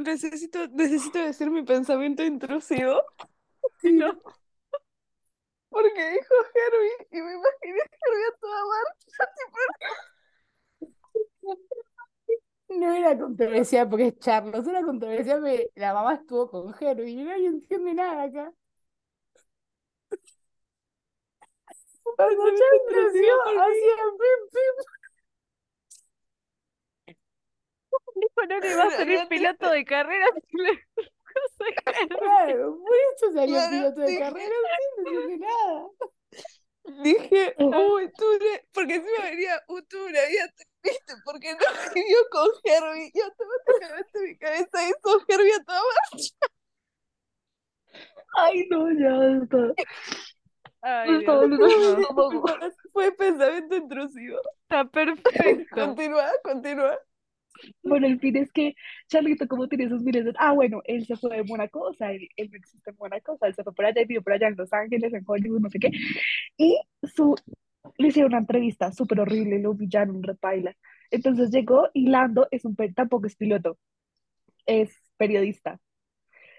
Necesito, 0.00 0.68
necesito 0.68 1.18
decir 1.18 1.50
mi 1.50 1.62
pensamiento 1.64 2.22
intrusivo. 2.24 3.02
No. 3.82 4.12
Porque 5.70 6.10
dijo 6.10 6.34
Herbie 6.54 7.06
y 7.12 7.22
me 7.22 7.32
imaginé 7.34 7.80
a 7.80 7.86
Herbie 7.96 8.26
a 8.28 8.38
toda 8.40 8.60
marcha. 8.66 9.24
No 12.68 12.92
era 12.94 13.18
controversia 13.18 13.88
porque 13.88 14.06
es 14.08 14.18
Charlos, 14.18 14.66
era 14.66 14.82
controversia 14.82 15.34
porque 15.36 15.70
la 15.74 15.92
mamá 15.92 16.14
estuvo 16.14 16.48
con 16.50 16.74
Herbie 16.80 17.10
y 17.10 17.24
nadie 17.24 17.48
entiende 17.48 17.92
nada 17.94 18.22
acá. 18.24 18.52
Porque 22.16 22.34
hacía 23.00 23.34
pim 24.18 24.40
pim. 24.52 24.74
Dijo, 28.14 28.46
no 28.48 28.60
le 28.60 28.70
iba 28.70 28.84
a 28.84 28.90
te- 28.90 29.26
piloto 29.28 29.70
de 29.70 29.84
carrera. 29.84 30.26
Claro, 32.18 32.78
por 32.78 32.96
eso 33.16 33.32
salió 33.32 33.54
Claro, 33.54 33.70
piloto 33.70 34.00
de 34.00 34.06
dije- 34.08 34.18
carrera, 34.18 34.54
sí, 34.76 35.02
no 35.04 35.20
entiende 35.20 35.46
nada. 35.46 35.88
Dije, 37.02 37.54
uy, 37.58 38.10
Ture, 38.12 38.66
porque 38.72 38.94
encima 38.96 39.24
venía 39.24 39.62
un 39.68 39.86
Ture, 39.86 40.18
había 40.18 40.46
triste, 40.82 41.14
porque 41.24 41.52
no 41.52 41.58
vivió 41.94 42.18
con 42.30 42.48
Herbie 42.64 43.10
y 43.14 43.20
automáticamente 43.20 44.20
mi 44.20 44.38
cabeza 44.38 44.88
hizo 44.88 45.24
Herbie 45.28 45.54
a 45.54 45.64
toda 45.64 45.80
marcha. 46.10 46.34
Ay, 48.36 48.66
no, 48.70 48.90
ya 48.92 49.42
está. 49.42 49.74
Ay, 50.82 51.10
el 51.24 51.48
mío. 51.50 51.98
estómago. 52.00 52.44
Fue 52.92 53.12
pensamiento 53.12 53.76
intrusivo. 53.76 54.38
Está 54.62 54.84
perfecto. 54.84 55.74
Continúa, 55.74 56.30
continúa. 56.42 56.98
Bueno, 57.82 58.06
el 58.06 58.20
fin 58.20 58.36
es 58.36 58.50
que 58.52 58.74
Charlito, 59.08 59.46
como 59.48 59.68
tiene 59.68 59.84
esos 59.84 60.02
miles 60.02 60.24
de... 60.24 60.32
Ah, 60.38 60.52
bueno, 60.52 60.80
él 60.84 61.06
se 61.06 61.16
fue 61.16 61.36
de 61.36 61.44
Mónaco, 61.44 61.80
o 61.80 61.94
sea, 61.94 62.12
él, 62.12 62.28
él 62.36 62.50
no 62.50 62.56
existe 62.56 62.90
en 62.90 62.96
Mónaco, 62.98 63.36
o 63.40 63.46
él 63.46 63.54
se 63.54 63.62
fue 63.64 63.74
por 63.74 63.84
allá 63.86 64.00
y 64.02 64.06
vivió 64.06 64.22
por 64.22 64.32
allá 64.32 64.48
en 64.48 64.56
Los 64.56 64.72
Ángeles, 64.72 65.12
en 65.12 65.24
Hollywood, 65.26 65.60
no 65.60 65.70
sé 65.70 65.78
qué. 65.78 65.90
Y 66.58 66.80
su, 67.02 67.36
le 67.98 68.08
hicieron 68.08 68.32
una 68.32 68.40
entrevista 68.40 68.92
súper 68.92 69.20
horrible, 69.20 69.58
lo 69.60 69.72
humillaron, 69.72 70.16
un 70.16 70.22
repaila. 70.22 70.76
Entonces 71.10 71.50
llegó 71.50 71.88
y 71.94 72.08
Lando 72.08 72.48
es 72.50 72.64
un, 72.64 72.76
tampoco 72.94 73.26
es 73.26 73.36
piloto, 73.36 73.78
es 74.66 74.90
periodista. 75.16 75.80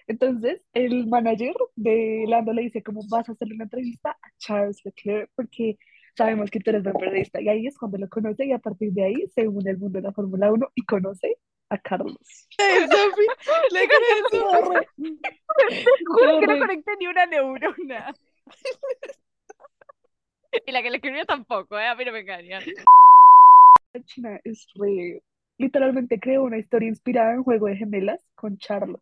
Entonces, 0.07 0.61
el 0.73 1.07
manager 1.07 1.55
de 1.75 2.25
Lando 2.27 2.53
le 2.53 2.63
dice, 2.63 2.83
¿cómo 2.83 3.01
vas 3.09 3.29
a 3.29 3.33
hacerle 3.33 3.55
una 3.55 3.65
entrevista 3.65 4.11
a 4.11 4.29
Charles 4.37 4.83
Leclerc? 4.85 5.31
Porque 5.35 5.77
sabemos 6.15 6.49
que 6.49 6.59
tú 6.59 6.69
eres 6.69 6.83
buen 6.83 6.95
periodista. 6.95 7.41
Y 7.41 7.49
ahí 7.49 7.67
es 7.67 7.77
cuando 7.77 7.97
lo 7.97 8.09
conoce 8.09 8.45
y 8.45 8.51
a 8.51 8.59
partir 8.59 8.91
de 8.91 9.03
ahí 9.03 9.27
se 9.33 9.47
une 9.47 9.71
al 9.71 9.77
mundo 9.77 9.99
de 9.99 10.03
la 10.03 10.11
Fórmula 10.11 10.51
1 10.51 10.71
y 10.75 10.85
conoce 10.85 11.37
a 11.69 11.77
Carlos. 11.77 12.17
Sofi, 12.57 13.25
Sofi. 14.31 14.85
Juro 16.07 16.39
que 16.39 16.47
no 16.47 16.59
conecté 16.59 16.91
ni 16.99 17.07
una 17.07 17.25
neurona. 17.25 18.13
Y 20.65 20.71
la 20.73 20.81
que 20.81 20.89
le 20.89 20.97
escribió 20.97 21.25
tampoco, 21.25 21.79
¿eh? 21.79 21.87
A 21.87 21.95
mí 21.95 22.03
no 22.03 22.11
me 22.11 22.19
engañan. 22.19 22.61
La 23.93 24.03
China 24.03 24.37
es 24.43 24.67
re... 24.75 25.23
Literalmente 25.57 26.19
creó 26.19 26.43
una 26.43 26.57
historia 26.57 26.89
inspirada 26.89 27.33
en 27.33 27.43
Juego 27.43 27.67
de 27.67 27.77
Gemelas 27.77 28.21
con 28.35 28.57
Charlos. 28.57 29.01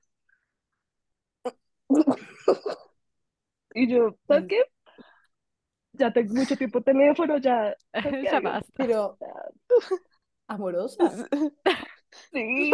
Y 3.75 3.87
yo, 3.87 4.15
¿sabes 4.27 4.45
qué? 4.49 4.63
Ya 5.99 6.11
tengo 6.13 6.33
mucho 6.33 6.55
tiempo 6.55 6.81
teléfono, 6.81 7.37
ya... 7.37 7.75
Ya 8.23 8.39
basta. 8.39 8.71
Pero, 8.75 9.17
¿amorosa? 10.47 11.27
Sí. 12.33 12.71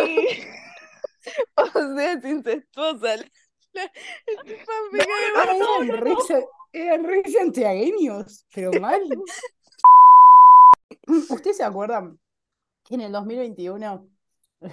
O 1.58 1.96
sea, 1.96 2.14
es 2.14 2.24
incestuosa. 2.24 3.18
La, 3.74 3.84
la, 3.84 3.92
fanfic 4.64 4.92
de 4.94 5.86
eran 5.90 6.02
re, 6.02 6.14
sa- 6.26 6.46
eran 6.72 7.04
re 7.04 7.24
santiagueños, 7.30 8.46
pero 8.54 8.72
mal. 8.80 9.02
¿Ustedes 11.30 11.58
se 11.58 11.64
acuerdan 11.66 12.18
que 12.86 12.96
en 12.96 13.02
el 13.02 13.12
2021, 13.12 14.10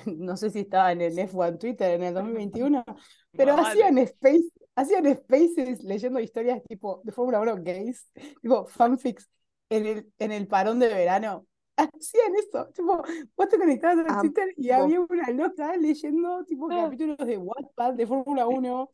no 0.07 0.37
sé 0.37 0.51
si 0.51 0.61
estaba 0.61 0.93
en 0.93 1.01
el 1.01 1.19
F1 1.19 1.59
Twitter 1.59 1.91
en 1.93 2.03
el 2.05 2.15
2021, 2.15 2.85
pero 3.33 3.57
Vale. 3.57 3.69
hacían 3.69 3.99
space, 3.99 4.45
hacían 4.75 5.07
spaces 5.17 5.83
leyendo 5.85 6.21
historias 6.21 6.63
tipo 6.65 7.01
de 7.05 7.13
Fórmula 7.13 7.41
1 7.41 7.63
gays, 7.63 8.11
tipo 8.41 8.67
fanfics 8.67 9.29
en 9.71 9.87
el, 9.87 10.13
en 10.19 10.33
el 10.33 10.47
parón 10.49 10.79
de 10.79 10.89
verano? 10.89 11.47
Hacían 11.77 12.35
eso, 12.37 12.67
tipo, 12.75 13.03
vos 13.37 13.49
te 13.49 13.59
conectabas 13.59 14.07
Amo. 14.07 14.21
Twitter 14.23 14.53
y 14.57 14.71
había 14.71 15.01
una 15.01 15.31
loca 15.31 15.77
leyendo 15.77 16.45
tipo 16.45 16.69
Ah. 16.71 16.85
capítulos 16.85 17.17
de 17.19 17.39
Wattpad 17.39 17.95
de 17.95 18.07
Fórmula 18.07 18.47
1, 18.47 18.91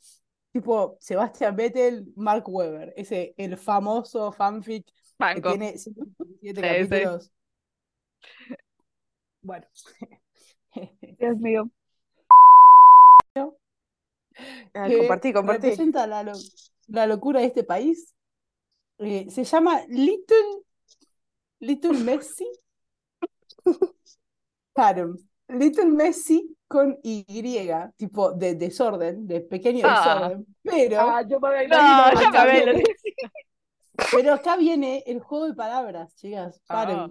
tipo 0.53 0.97
Sebastian 1.01 1.57
Vettel, 1.57 2.13
Mark 2.17 2.45
Webber, 2.49 2.93
ese 2.97 3.35
el 3.37 3.57
famoso 3.57 4.31
fanfic 4.33 4.87
que 4.87 4.95
Banco. 5.19 5.49
tiene 5.51 5.77
117 5.77 6.61
Sí, 6.61 6.67
sí. 6.89 6.89
capítulos. 6.89 7.33
Bueno. 9.43 9.67
Dios 11.19 11.39
mío. 11.39 11.71
Ah, 14.75 14.87
que 14.89 14.99
compartí, 14.99 15.33
compartí. 15.33 15.63
representa 15.69 16.07
la, 16.07 16.23
lo- 16.23 16.33
la 16.89 17.07
locura 17.07 17.41
de 17.41 17.47
este 17.47 17.65
país. 17.65 18.15
Eh, 18.99 19.27
se 19.31 19.45
llama 19.45 19.83
Little, 19.89 20.63
Little 21.61 21.99
Messi. 21.99 22.47
Claro, 24.73 25.17
Little 25.49 25.87
Messi 25.87 26.57
con 26.69 26.99
Y, 27.03 27.25
tipo 27.97 28.33
de 28.33 28.55
desorden, 28.55 29.27
de 29.27 29.41
pequeño 29.41 29.87
Ah. 29.89 29.97
desorden. 30.21 30.47
Pero, 30.63 31.01
Ah, 31.01 31.23
yo 31.23 31.41
me 31.41 31.67
No, 31.67 31.77
me 32.13 32.21
Charlos. 32.21 32.53
viene, 32.53 32.83
pero 34.13 34.35
acá 34.35 34.57
viene 34.57 35.03
el 35.07 35.21
juego 35.21 35.47
de 35.49 35.55
palabras, 35.55 36.15
chicas. 36.17 36.61
Paren. 36.67 36.97
Ah. 36.97 37.11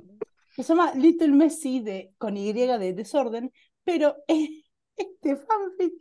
Se 0.56 0.63
llama 0.63 0.94
Little 0.96 1.30
Messi 1.30 1.82
de, 1.82 2.13
con 2.18 2.38
Y 2.38 2.54
de 2.54 2.94
desorden, 2.94 3.52
pero 3.84 4.16
este 4.98 5.36
fanfic 5.36 5.94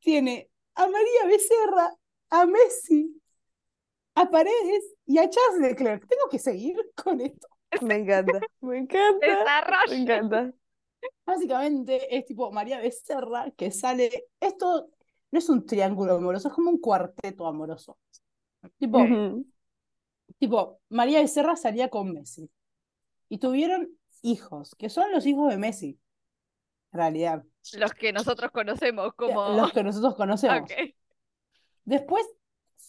tiene 0.00 0.50
a 0.76 0.88
María 0.88 1.26
Becerra, 1.26 1.94
a 2.30 2.46
Messi, 2.46 3.20
a 4.14 4.30
Paredes 4.30 4.94
y 5.06 5.18
a 5.18 5.28
Charles 5.28 5.60
Leclerc. 5.60 6.06
Tengo 6.06 6.28
que 6.30 6.38
seguir 6.38 6.76
con 7.04 7.20
esto. 7.20 7.48
Me 7.82 7.96
encanta, 7.96 8.40
me 8.60 8.78
encanta, 8.78 9.26
me 9.26 9.32
Desarrollo. 9.34 9.94
encanta. 9.94 10.52
Básicamente 11.26 12.16
es 12.16 12.24
tipo 12.26 12.50
María 12.52 12.80
Becerra 12.80 13.50
que 13.56 13.70
sale. 13.70 14.26
Esto 14.40 14.90
no 15.30 15.38
es 15.38 15.48
un 15.48 15.66
triángulo 15.66 16.14
amoroso, 16.16 16.48
es 16.48 16.54
como 16.54 16.70
un 16.70 16.78
cuarteto 16.78 17.46
amoroso. 17.46 17.98
Tipo, 18.78 18.98
tipo, 20.38 20.80
María 20.88 21.20
Becerra 21.20 21.56
salía 21.56 21.88
con 21.88 22.12
Messi. 22.12 22.50
Y 23.28 23.38
tuvieron 23.38 23.90
hijos, 24.22 24.74
que 24.76 24.88
son 24.90 25.10
los 25.12 25.26
hijos 25.26 25.50
de 25.50 25.58
Messi, 25.58 25.98
realidad. 26.94 27.44
Los 27.74 27.92
que 27.92 28.12
nosotros 28.12 28.50
conocemos 28.50 29.12
como. 29.14 29.50
Los 29.50 29.72
que 29.72 29.82
nosotros 29.82 30.14
conocemos. 30.14 30.60
Ok. 30.64 30.94
Después, 31.84 32.26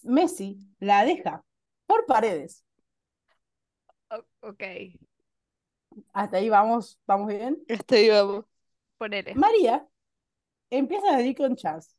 Messi 0.03 0.57
la 0.79 1.03
deja 1.03 1.43
por 1.85 2.05
paredes. 2.05 2.63
Ok. 4.39 4.63
Hasta 6.13 6.37
ahí 6.37 6.49
vamos, 6.49 6.97
vamos 7.05 7.27
bien. 7.27 7.61
Hasta 7.67 7.95
ahí 7.95 8.09
vamos. 8.09 8.45
Ponele. 8.97 9.35
María 9.35 9.85
empieza 10.69 11.09
a 11.09 11.11
salir 11.13 11.35
con 11.35 11.55
Charles. 11.55 11.95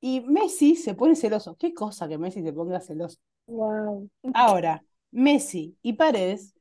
Y 0.00 0.20
Messi 0.20 0.76
se 0.76 0.94
pone 0.94 1.16
celoso. 1.16 1.56
¿Qué 1.56 1.72
cosa 1.72 2.08
que 2.08 2.18
Messi 2.18 2.42
se 2.42 2.52
ponga 2.52 2.80
celoso? 2.80 3.18
Wow. 3.46 4.10
Ahora, 4.34 4.84
Messi 5.10 5.76
y 5.82 5.94
Paredes 5.94 6.54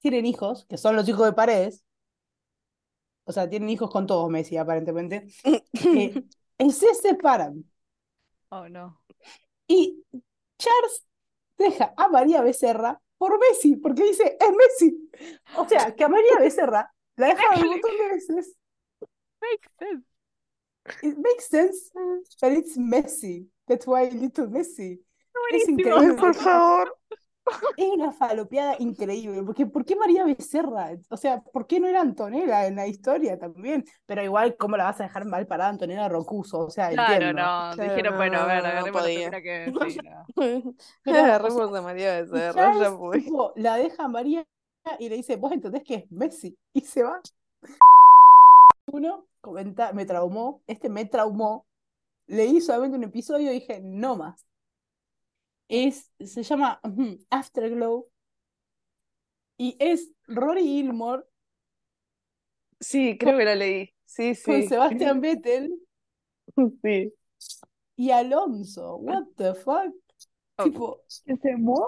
tienen 0.00 0.26
hijos, 0.26 0.64
que 0.66 0.76
son 0.76 0.96
los 0.96 1.08
hijos 1.08 1.26
de 1.26 1.32
Paredes. 1.32 1.84
O 3.24 3.32
sea, 3.32 3.48
tienen 3.48 3.70
hijos 3.70 3.90
con 3.90 4.06
todos 4.06 4.30
Messi, 4.30 4.56
aparentemente. 4.56 5.26
eh, 5.44 5.62
y 6.58 6.70
se 6.70 6.94
separan. 6.94 7.64
Oh, 8.50 8.68
no. 8.68 9.02
Y 9.66 10.04
Charles 10.58 11.06
deja 11.56 11.94
a 11.96 12.08
María 12.08 12.42
Becerra 12.42 13.00
por 13.16 13.38
Messi, 13.38 13.76
porque 13.76 14.04
dice, 14.04 14.36
es 14.38 14.50
Messi. 14.56 15.10
O 15.56 15.68
sea, 15.68 15.94
que 15.94 16.04
a 16.04 16.08
María 16.08 16.38
Becerra 16.38 16.92
la 17.16 17.28
deja 17.28 17.42
un 17.54 17.66
montón 17.66 17.96
de 17.96 18.08
veces. 18.08 18.56
Makes 19.40 19.68
sense. 19.78 20.06
It 21.02 21.16
makes 21.18 21.48
sense, 21.48 21.90
but 22.40 22.52
it's 22.52 22.76
messy. 22.76 23.48
That's 23.66 23.86
why 23.86 24.10
little 24.10 24.48
Messi. 24.48 25.00
Es 25.52 25.68
increíble. 25.68 26.14
Por 26.14 26.34
favor. 26.34 26.98
Es 27.76 27.88
una 27.90 28.12
falopeada 28.12 28.76
increíble, 28.78 29.42
porque 29.42 29.66
¿por 29.66 29.84
qué 29.84 29.96
María 29.96 30.24
Becerra? 30.24 30.90
O 31.10 31.16
sea, 31.16 31.40
¿por 31.40 31.66
qué 31.66 31.80
no 31.80 31.88
era 31.88 32.00
Antonella 32.00 32.66
en 32.66 32.76
la 32.76 32.86
historia 32.86 33.38
también? 33.38 33.84
Pero 34.06 34.22
igual, 34.22 34.56
¿cómo 34.56 34.76
la 34.76 34.84
vas 34.84 35.00
a 35.00 35.04
dejar 35.04 35.24
mal 35.24 35.46
parada 35.46 35.70
Antonella 35.70 36.08
Rocuso? 36.08 36.60
O 36.60 36.70
sea, 36.70 36.90
Claro, 36.90 37.12
entiendo. 37.14 37.42
no. 37.42 37.74
Claro, 37.74 37.94
Dijeron, 37.94 38.16
bueno, 38.16 38.38
a 38.38 38.46
ver, 38.46 38.62
no, 38.62 38.90
no 38.90 39.30
la 39.30 39.42
que 39.42 39.72
sí, 39.90 39.98
no. 40.02 40.24
Pero, 41.04 41.18
o 41.18 41.24
Agarremos 41.24 41.68
sea, 41.70 41.78
a 41.78 41.82
María 41.82 42.22
Becerra, 42.22 42.78
ya 42.78 42.90
tipo, 43.12 43.52
la 43.56 43.76
deja 43.76 44.08
María 44.08 44.46
y 44.98 45.08
le 45.08 45.16
dice, 45.16 45.36
vos 45.36 45.52
entendés 45.52 45.82
que 45.84 45.94
es 45.94 46.10
Messi, 46.10 46.56
y 46.72 46.80
se 46.80 47.02
va. 47.02 47.20
Uno 48.86 49.26
comenta, 49.40 49.92
me 49.92 50.04
traumó, 50.04 50.62
este 50.66 50.88
me 50.88 51.04
traumó, 51.04 51.66
leí 52.26 52.60
solamente 52.60 52.96
un 52.96 53.04
episodio 53.04 53.50
y 53.50 53.54
dije, 53.54 53.80
no 53.82 54.16
más. 54.16 54.44
Es, 55.68 56.10
se 56.20 56.42
llama 56.42 56.80
Afterglow 57.30 58.08
y 59.56 59.76
es 59.78 60.12
Rory 60.26 60.62
Gilmore 60.62 61.24
Sí, 62.80 63.16
creo 63.16 63.38
que 63.38 63.44
la 63.44 63.54
leí. 63.54 63.90
Sí, 64.04 64.34
con 64.44 64.60
sí. 64.62 64.68
Sebastian 64.68 65.20
Vettel 65.20 65.72
Sí. 66.82 67.12
y 67.96 68.10
Alonso. 68.10 68.96
What 68.96 69.24
the 69.36 69.54
fuck? 69.54 69.94
Oh. 70.58 70.64
Tipo, 70.64 71.00
Que 71.24 71.36
se 71.36 71.56
mueva. 71.56 71.86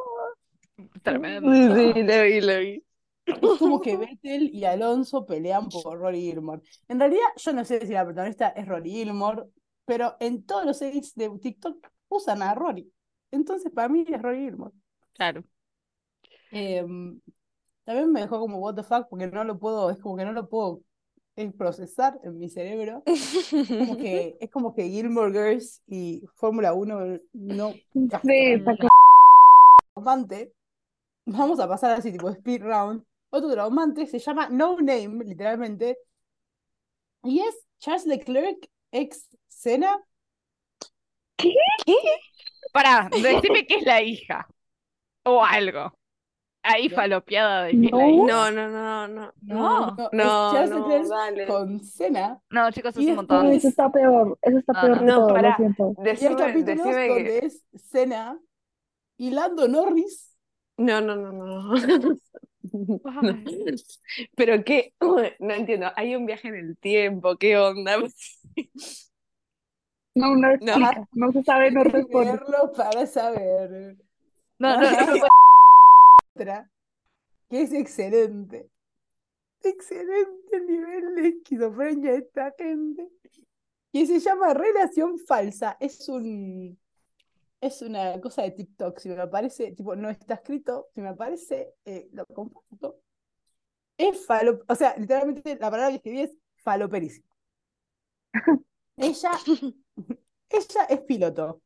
Tremendo. 1.02 1.52
Sí, 1.52 1.92
sí, 1.94 2.02
la 2.02 2.22
vi, 2.22 2.40
la 2.40 2.58
vi. 2.58 2.84
Es 3.26 3.58
como 3.58 3.80
que 3.80 3.96
Vettel 3.96 4.54
y 4.54 4.64
Alonso 4.64 5.26
pelean 5.26 5.68
por 5.68 5.98
Rory 5.98 6.20
Gilmore. 6.20 6.62
En 6.88 6.98
realidad, 7.00 7.26
yo 7.36 7.52
no 7.52 7.64
sé 7.64 7.84
si 7.86 7.92
la 7.92 8.04
protagonista 8.04 8.48
es 8.50 8.66
Rory 8.66 8.90
Gilmore, 8.90 9.44
pero 9.84 10.16
en 10.20 10.44
todos 10.44 10.64
los 10.64 10.80
edits 10.82 11.14
de 11.14 11.30
TikTok 11.40 11.86
usan 12.08 12.42
a 12.42 12.54
Rory. 12.54 12.90
Entonces, 13.34 13.72
para 13.72 13.88
mí 13.88 14.04
es 14.08 14.22
Rory 14.22 14.44
Gilmore. 14.44 14.74
Claro. 15.14 15.44
Em, 16.52 17.20
también 17.84 18.12
me 18.12 18.20
dejó 18.20 18.38
como 18.38 18.58
what 18.58 18.74
the 18.74 18.82
fuck, 18.82 19.08
porque 19.08 19.26
no 19.26 19.42
lo 19.44 19.58
puedo, 19.58 19.90
es 19.90 19.98
como 19.98 20.16
que 20.16 20.24
no 20.24 20.32
lo 20.32 20.48
puedo 20.48 20.82
eh, 21.36 21.50
procesar 21.50 22.18
en 22.22 22.38
mi 22.38 22.48
cerebro. 22.48 23.02
Como 23.68 23.96
que, 23.96 24.36
es 24.40 24.50
como 24.50 24.72
que 24.72 24.88
Gilmore 24.88 25.32
Girls 25.32 25.82
y 25.86 26.24
Fórmula 26.36 26.74
1 26.74 27.18
no 27.32 27.74
Sí, 28.22 28.62
traumante, 29.92 30.52
vamos 31.26 31.58
a 31.58 31.68
pasar 31.68 31.92
así 31.92 32.12
tipo 32.12 32.30
speed 32.30 32.62
round. 32.62 33.04
Otro 33.30 33.50
traumante 33.50 34.06
se 34.06 34.20
llama 34.20 34.48
No 34.48 34.76
Name, 34.76 35.24
literalmente. 35.24 35.98
Y 37.24 37.40
es 37.40 37.66
Charles 37.80 38.06
Leclerc 38.06 38.70
ex 38.92 39.28
Senna. 39.48 40.00
Pará, 42.72 43.08
decime 43.12 43.66
que 43.66 43.76
es 43.76 43.82
la 43.84 44.02
hija. 44.02 44.46
O 45.24 45.44
algo. 45.44 45.92
Ahí 46.62 46.88
falopeada 46.88 47.64
de 47.64 47.78
que 47.78 47.88
es 47.88 47.96
la 47.96 47.98
No. 47.98 48.10
hija. 48.10 48.26
No, 48.26 48.50
no, 48.50 48.68
no, 48.70 49.08
no. 49.08 49.32
No. 49.42 49.96
No, 50.12 50.58
es 50.58 50.70
No, 50.70 50.78
no, 50.88 51.08
dale. 51.08 51.46
con 51.46 51.82
Senna. 51.84 52.40
No, 52.50 52.70
chicos, 52.70 52.96
es 52.96 53.02
Y 53.02 53.10
un 53.10 53.16
montón. 53.16 53.46
No, 53.46 53.52
eso 53.52 53.68
está 53.68 53.90
peor. 53.92 54.38
Eso 54.42 54.58
está 54.58 54.72
No, 54.72 54.80
peor 54.80 55.02
no. 55.02 55.06
No, 55.06 55.14
todo, 55.14 55.28
lo 55.28 55.34
pará. 55.34 55.56
Y 55.58 56.26
hay 56.26 56.34
Decime, 56.36 56.36
capítulos 56.36 56.76
decime 56.86 57.08
donde 57.08 57.40
que... 57.40 57.46
es 57.46 57.64
Senna 57.74 58.40
y 59.18 59.30
Lando 59.30 59.68
Norris. 59.68 60.36
No, 60.76 61.00
no, 61.00 61.14
no, 61.16 61.32
no. 61.32 61.74
No. 63.20 63.34
Pero 64.36 64.64
qué, 64.64 64.94
no 65.40 65.52
entiendo, 65.54 65.90
hay 65.96 66.14
un 66.16 66.26
viaje 66.26 66.48
en 66.48 66.54
el 66.56 66.76
tiempo, 66.78 67.36
¿qué 67.36 67.56
onda? 67.58 67.98
No, 70.14 70.36
no 70.36 70.50
explica. 70.50 71.08
No 71.12 71.32
se 71.32 71.42
sabe, 71.42 71.70
no 71.70 71.80
Hay 71.80 71.86
que 71.86 71.92
responde. 71.92 72.32
verlo 72.32 72.72
para 72.72 73.06
saber. 73.06 73.96
No, 74.58 74.80
no, 74.80 74.90
no 74.90 75.06
puedo- 75.06 75.26
Otra, 76.36 76.70
que 77.48 77.62
es 77.62 77.72
excelente. 77.72 78.70
Excelente 79.62 80.56
el 80.56 80.66
nivel 80.66 81.14
de 81.16 81.28
esquizofrenia 81.28 82.12
de 82.12 82.18
esta 82.18 82.54
gente. 82.56 83.08
Que 83.92 84.06
se 84.06 84.18
llama 84.20 84.52
Relación 84.54 85.18
Falsa. 85.18 85.76
Es 85.80 86.08
un. 86.08 86.78
Es 87.60 87.80
una 87.80 88.20
cosa 88.20 88.42
de 88.42 88.50
TikTok. 88.50 88.98
Si 88.98 89.08
me 89.08 89.20
aparece, 89.20 89.72
tipo, 89.72 89.96
no 89.96 90.10
está 90.10 90.34
escrito. 90.34 90.88
Si 90.94 91.00
me 91.00 91.08
aparece, 91.08 91.74
eh, 91.84 92.08
lo 92.12 92.26
comparto. 92.26 93.00
Es 93.96 94.26
falo. 94.26 94.60
O 94.68 94.74
sea, 94.74 94.94
literalmente 94.98 95.56
la 95.58 95.70
palabra 95.70 95.88
que 95.90 95.96
escribí 95.96 96.20
es 96.20 96.36
faloperísimo. 96.56 97.26
Ella, 98.96 99.30
ella 100.48 100.84
es 100.88 101.00
piloto. 101.02 101.62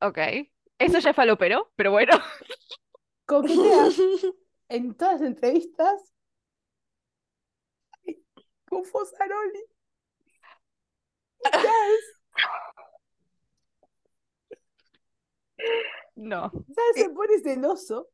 Ok. 0.00 0.18
Eso 0.78 0.98
ya 0.98 1.10
es 1.10 1.16
falopero, 1.16 1.70
pero 1.76 1.92
bueno. 1.92 2.12
Coquetea 3.26 3.88
en 4.68 4.94
todas 4.94 5.20
las 5.20 5.28
entrevistas 5.28 6.12
con 8.68 8.84
Fosaroli. 8.84 9.62
No. 16.16 16.50
Charles 16.50 16.96
se 16.96 17.10
pone 17.10 17.38
celoso 17.40 18.08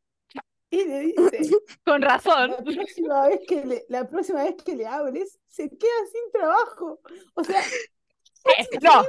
y 0.71 0.85
le 0.85 1.01
dice, 1.01 1.57
Con 1.85 2.03
razón. 2.03 2.51
la 2.51 2.63
próxima 2.63 3.29
vez 3.29 3.41
que 3.49 3.65
le, 3.65 3.85
la 3.89 4.09
próxima 4.09 4.45
vez 4.45 4.57
que 4.63 4.77
le 4.77 4.87
hables, 4.87 5.39
se 5.49 5.69
queda 5.69 6.07
sin 6.13 6.33
trabajo. 6.33 7.01
O 7.35 7.45
sea, 7.45 7.63
No. 8.83 9.05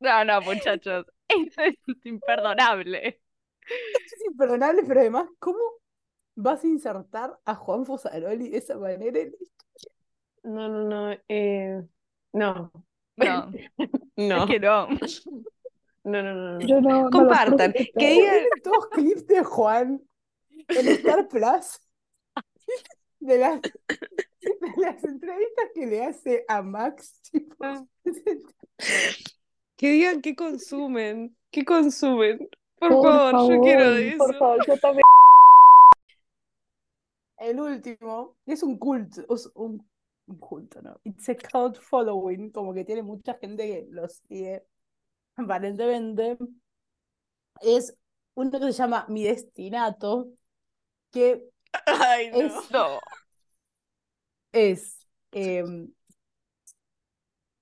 No, 0.00 0.24
no, 0.24 0.40
muchachos. 0.42 1.06
Eso 1.28 1.62
es 1.62 1.76
imperdonable. 2.04 3.20
es 3.66 4.24
imperdonable, 4.30 4.82
pero 4.86 5.00
además, 5.00 5.28
¿cómo 5.38 5.58
vas 6.34 6.62
a 6.64 6.66
insertar 6.66 7.38
a 7.44 7.54
Juan 7.54 7.86
Fosaroli 7.86 8.50
de 8.50 8.58
esa 8.58 8.76
manera? 8.76 9.18
en 9.20 9.28
esto? 9.40 9.64
No, 10.42 10.68
no, 10.68 10.84
no, 10.84 11.18
eh, 11.28 11.82
no, 12.32 12.70
No, 13.16 13.50
no, 14.16 14.44
es 14.44 14.50
que 14.50 14.60
no. 14.60 14.88
no, 16.04 16.22
no, 16.22 16.34
no, 16.34 16.58
no. 16.58 16.58
No, 16.58 16.80
no 16.80 17.10
Compartan, 17.10 17.72
procesé. 17.72 17.92
que 17.96 18.10
digan, 18.10 18.44
todos 18.62 18.88
clips 18.88 19.26
de 19.26 19.42
Juan 19.42 20.02
en 20.68 20.88
Star 20.88 21.28
Plus 21.28 21.80
de 23.20 23.38
las, 23.38 23.60
las 24.76 25.04
entrevistas 25.04 25.64
que 25.74 25.86
le 25.86 26.04
hace 26.04 26.44
a 26.48 26.62
Max. 26.62 27.20
tipo, 27.32 27.88
que 29.76 29.88
digan 29.90 30.20
qué 30.20 30.34
consumen, 30.34 31.36
qué 31.50 31.64
consumen. 31.64 32.38
Por, 32.78 32.90
Por 32.90 33.02
favor, 33.02 33.52
yo 33.52 33.60
quiero 33.60 33.90
de 33.92 34.08
eso. 34.08 34.18
Por 34.18 34.38
favor, 34.38 34.66
yo 34.66 34.78
también. 34.78 35.02
El 37.38 37.60
último 37.60 38.36
es 38.46 38.62
un 38.62 38.78
culto, 38.78 39.22
es 39.34 39.50
un, 39.54 39.86
un 40.26 40.38
culto, 40.38 40.80
¿no? 40.82 40.98
It's 41.04 41.28
a 41.28 41.34
cult 41.34 41.78
following, 41.78 42.50
como 42.50 42.72
que 42.72 42.84
tiene 42.84 43.02
mucha 43.02 43.34
gente 43.34 43.66
que 43.66 43.86
lo 43.90 44.08
sigue, 44.08 44.64
aparentemente. 45.36 46.38
Es 47.60 47.94
uno 48.34 48.50
que 48.50 48.72
se 48.72 48.72
llama 48.72 49.06
Mi 49.08 49.24
Destinato, 49.24 50.28
que 51.12 51.48
Ay, 51.86 52.30
no. 52.30 52.38
es, 52.38 52.70
No. 52.70 53.00
Es 54.54 55.06
em, 55.32 55.92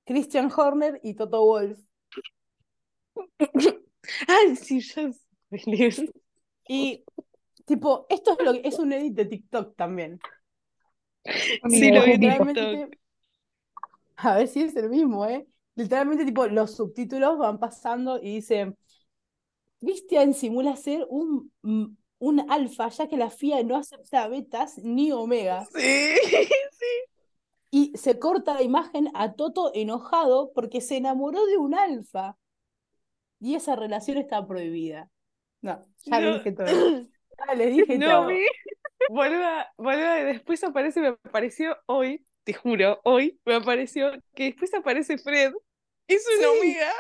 Christian 0.05 0.51
Horner 0.55 1.01
y 1.03 1.15
Toto 1.15 1.45
Wolf. 1.45 1.79
Ay, 4.29 4.57
sí. 4.57 4.81
Feliz. 5.51 6.03
Y 6.69 7.05
tipo, 7.65 8.07
esto 8.09 8.37
es 8.39 8.45
lo 8.45 8.53
que 8.53 8.69
es 8.69 8.79
un 8.79 8.93
edit 8.93 9.15
de 9.15 9.25
TikTok 9.27 9.77
también. 9.77 10.21
Sí, 11.69 11.91
lo 11.93 12.05
vi 12.05 12.15
a 14.17 14.37
ver 14.37 14.49
si 14.49 14.63
es 14.63 14.77
el 14.77 14.89
mismo, 14.89 15.27
¿eh? 15.27 15.47
Literalmente, 15.75 16.25
tipo, 16.25 16.47
los 16.47 16.77
subtítulos 16.77 17.39
van 17.39 17.59
pasando 17.59 18.19
y 18.23 18.37
dicen, 18.37 18.77
Christian 19.81 20.35
simula 20.35 20.77
ser 20.77 21.07
un, 21.09 21.51
un 22.19 22.51
alfa, 22.51 22.89
ya 22.89 23.09
que 23.09 23.17
la 23.17 23.31
FIA 23.31 23.65
no 23.65 23.77
acepta 23.77 24.29
betas 24.29 24.79
ni 24.79 25.11
omegas. 25.13 25.69
Sí, 25.75 26.15
sí. 26.83 27.11
y 27.71 27.97
se 27.97 28.19
corta 28.19 28.55
la 28.55 28.63
imagen 28.63 29.11
a 29.15 29.33
Toto 29.35 29.71
enojado 29.75 30.53
porque 30.55 30.81
se 30.81 30.97
enamoró 30.99 31.47
de 31.47 31.57
un 31.57 31.75
alfa. 31.75 32.37
Y 33.41 33.55
esa 33.57 33.75
relación 33.77 34.19
está 34.19 34.47
prohibida. 34.47 35.11
No, 35.63 35.85
ya 36.05 36.21
No. 36.21 36.27
les 36.31 36.45
dije 36.45 36.53
todo. 36.53 36.67
Ya 37.49 37.55
les 37.55 37.75
dije 37.75 37.99
No 37.99 38.09
todo. 38.11 38.27
vi. 38.27 38.45
Vuelva, 39.09 40.21
y 40.21 40.25
después 40.25 40.63
aparece, 40.63 41.01
me 41.01 41.09
apareció 41.09 41.77
hoy, 41.87 42.25
te 42.45 42.53
juro, 42.53 43.01
hoy 43.05 43.41
me 43.45 43.55
apareció 43.57 44.13
que 44.35 44.45
después 44.45 44.73
aparece 44.75 45.19
Fred. 45.19 45.53
Es 46.07 46.25
una 46.39 46.49
Sí. 46.53 46.59
amiga. 46.61 46.93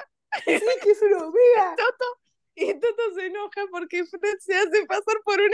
Sí, 0.44 0.64
que 0.82 0.90
es 0.90 1.02
una 1.02 1.16
amiga. 1.26 1.76
Toto, 1.76 2.20
y 2.56 2.72
Toto 2.74 3.14
se 3.14 3.26
enoja 3.26 3.60
porque 3.70 4.04
Fred 4.06 4.38
se 4.40 4.54
hace 4.56 4.86
pasar 4.86 5.16
por 5.24 5.38
un 5.40 5.50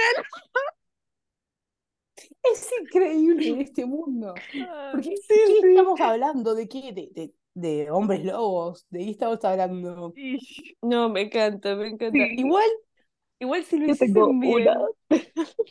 Es 2.42 2.70
increíble 2.80 3.48
en 3.50 3.60
este 3.60 3.86
mundo. 3.86 4.34
Porque, 4.90 5.10
Sí, 5.16 5.34
¿qué 5.46 5.56
sí. 5.60 5.68
estamos 5.68 6.00
hablando? 6.00 6.54
¿De 6.54 6.68
qué? 6.68 6.92
De, 6.92 7.10
de, 7.14 7.34
de 7.54 7.90
hombres 7.90 8.24
lobos. 8.24 8.86
¿De 8.90 9.00
qué 9.00 9.10
estamos 9.10 9.44
hablando? 9.44 10.12
No, 10.82 11.08
me 11.08 11.22
encanta, 11.22 11.74
me 11.76 11.88
encanta. 11.88 12.26
Sí. 12.26 12.34
Igual, 12.36 12.68
igual 13.40 13.64
si 13.64 13.78
lo 13.78 13.86
Yo 13.86 13.92
hiciesen 13.92 14.14
tengo 14.14 14.32
bien. 14.38 14.54
una. 14.62 14.88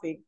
Sí. 0.00 0.24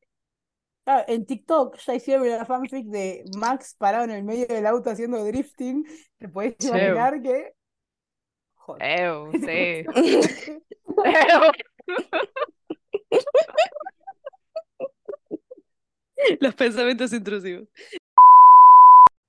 Ah, 0.87 1.05
en 1.09 1.27
TikTok 1.27 1.79
ya 1.79 1.95
hicieron 1.95 2.27
una 2.27 2.45
fanfic 2.47 2.87
de 2.89 3.25
Max 3.39 3.75
parado 3.79 4.05
en 4.05 4.11
el 4.13 4.25
medio 4.25 4.47
del 4.47 4.67
auto 4.67 4.91
haciendo 4.91 5.25
drifting. 5.25 5.87
Te 6.19 6.29
podés 6.29 6.57
imaginar 6.61 7.23
que. 7.23 7.55
Joder. 8.57 8.83
Ew, 9.01 9.33
sí. 9.45 9.85
Ew. 11.05 11.53
Los 16.41 16.55
pensamientos 16.55 17.13
intrusivos. 17.13 17.69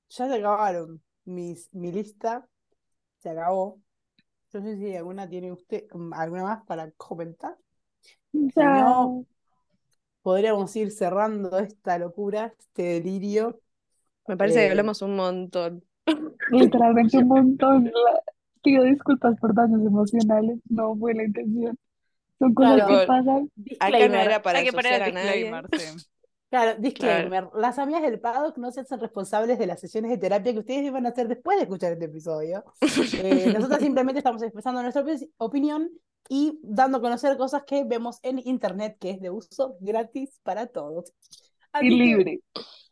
Ya 0.09 0.27
se 0.27 0.35
acabaron 0.35 1.01
mis, 1.25 1.73
mi 1.73 1.91
lista. 1.91 2.45
Se 3.19 3.29
acabó. 3.29 3.79
Yo 4.51 4.59
no 4.59 4.65
sé 4.65 4.77
si 4.77 4.95
alguna 4.95 5.29
tiene 5.29 5.51
usted, 5.51 5.85
mm, 5.93 6.13
alguna 6.13 6.43
más 6.43 6.63
para 6.65 6.91
comentar. 6.91 7.55
Ya. 8.33 8.83
no, 8.83 9.25
Podríamos 10.21 10.75
ir 10.75 10.91
cerrando 10.91 11.57
esta 11.59 11.97
locura, 11.97 12.53
este 12.59 12.83
delirio. 13.01 13.59
Me 14.27 14.37
parece 14.37 14.59
Eh, 14.59 14.65
que 14.65 14.71
hablamos 14.71 15.01
un 15.01 15.15
montón. 15.15 15.83
Literalmente 16.51 17.17
un 17.17 17.27
montón. 17.27 17.91
Pido 18.61 18.83
disculpas 18.83 19.39
por 19.39 19.53
daños 19.55 19.81
emocionales. 19.85 20.59
No 20.69 20.95
fue 20.95 21.13
la 21.15 21.23
intención. 21.23 21.77
Son 22.41 22.53
cosas 22.53 22.75
Claro. 22.75 22.99
que 22.99 23.05
pasan. 23.07 23.51
Acá 23.79 24.07
no 24.09 24.15
era 24.15 24.41
para 24.41 24.59
Hay 24.59 24.65
que 24.65 24.73
poner 24.73 25.01
el 25.01 25.13
disclaimer, 25.13 25.65
sí. 25.77 26.05
Claro, 26.49 26.75
disclaimer. 26.79 27.47
Las 27.55 27.79
amigas 27.79 28.01
del 28.01 28.19
paddock 28.19 28.57
no 28.57 28.71
se 28.71 28.81
hacen 28.81 28.99
responsables 28.99 29.57
de 29.57 29.67
las 29.67 29.79
sesiones 29.79 30.11
de 30.11 30.17
terapia 30.17 30.51
que 30.51 30.59
ustedes 30.59 30.91
van 30.91 31.05
a 31.05 31.09
hacer 31.09 31.29
después 31.29 31.55
de 31.57 31.63
escuchar 31.63 31.93
este 31.93 32.05
episodio. 32.05 32.63
Eh, 33.23 33.53
nosotras 33.53 33.79
simplemente 33.79 34.17
estamos 34.19 34.41
expresando 34.41 34.81
nuestra 34.81 35.03
opi- 35.03 35.29
opinión 35.37 35.89
y 36.27 36.59
dando 36.63 36.97
a 36.97 37.01
conocer 37.01 37.37
cosas 37.37 37.63
que 37.65 37.83
vemos 37.85 38.19
en 38.23 38.39
internet, 38.45 38.97
que 38.99 39.11
es 39.11 39.21
de 39.21 39.29
uso 39.29 39.77
gratis 39.79 40.39
para 40.43 40.67
todos. 40.67 41.13
Así 41.71 41.87
Y 41.87 41.89
que- 41.91 41.95
libre. 42.03 42.39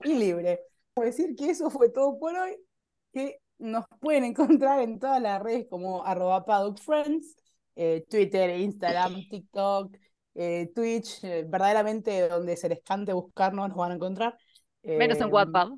y 0.06 0.14
libre. 0.14 0.62
Puedo 0.94 1.08
decir 1.08 1.36
que 1.36 1.50
eso 1.50 1.70
fue 1.70 1.90
todo 1.90 2.18
por 2.18 2.36
hoy, 2.38 2.56
que 3.12 3.40
nos 3.58 3.84
pueden 4.00 4.24
encontrar 4.64 4.80
en 4.82 5.00
todas 5.00 5.22
las 5.22 5.42
redes 5.42 5.68
como 5.70 6.06
arroba 6.06 6.46
paddockfriends, 6.46 7.36
eh, 7.80 8.06
Twitter, 8.10 8.50
Instagram, 8.60 9.28
TikTok, 9.30 9.96
eh, 10.36 10.72
Twitch, 10.76 11.24
eh, 11.24 11.46
verdaderamente 11.48 12.28
donde 12.30 12.56
se 12.58 12.70
les 12.70 12.82
cante 12.84 13.14
buscarnos 13.14 13.70
nos 13.70 13.78
van 13.78 13.92
a 13.92 13.96
encontrar. 13.96 14.38
Menos 14.84 15.20
en 15.22 15.28
Eh, 15.28 15.32
Wattpad. 15.32 15.70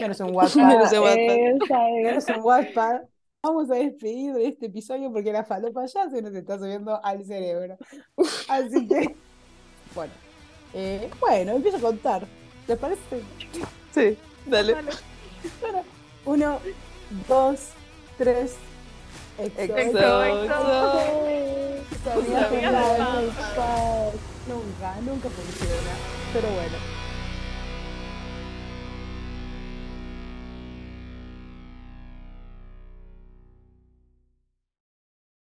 Menos 0.00 0.20
en 0.20 0.34
Wattpad. 0.34 0.68
Menos 0.68 0.92
en 0.92 1.00
Wattpad. 1.00 1.36
Esa 1.62 1.88
es. 1.88 2.04
menos 2.04 2.28
en 2.28 2.40
Wattpad. 2.42 3.00
Vamos 3.42 3.70
a 3.70 3.74
despedir 3.74 4.32
de 4.34 4.48
este 4.48 4.66
episodio 4.66 5.12
porque 5.12 5.32
la 5.32 5.44
falopa 5.44 5.86
ya 5.86 6.08
se 6.10 6.22
nos 6.22 6.34
está 6.34 6.58
subiendo 6.58 6.98
al 7.04 7.24
cerebro. 7.24 7.76
Así 8.48 8.88
que, 8.88 9.14
bueno, 9.94 10.12
eh, 10.74 11.08
bueno, 11.20 11.52
empiezo 11.52 11.76
a 11.78 11.80
contar. 11.80 12.26
¿Les 12.66 12.78
parece? 12.78 13.22
Sí, 13.94 14.18
dale. 14.46 14.74
Bueno, 15.60 15.82
uno, 16.24 16.58
dos, 17.28 17.70
tres. 18.18 18.56
Exo, 19.38 19.76
Exo. 19.76 20.26
Nunca, 24.46 24.94
nunca 25.02 25.28
funciona. 25.28 25.92
Pero 26.32 26.48
bueno. 26.48 26.95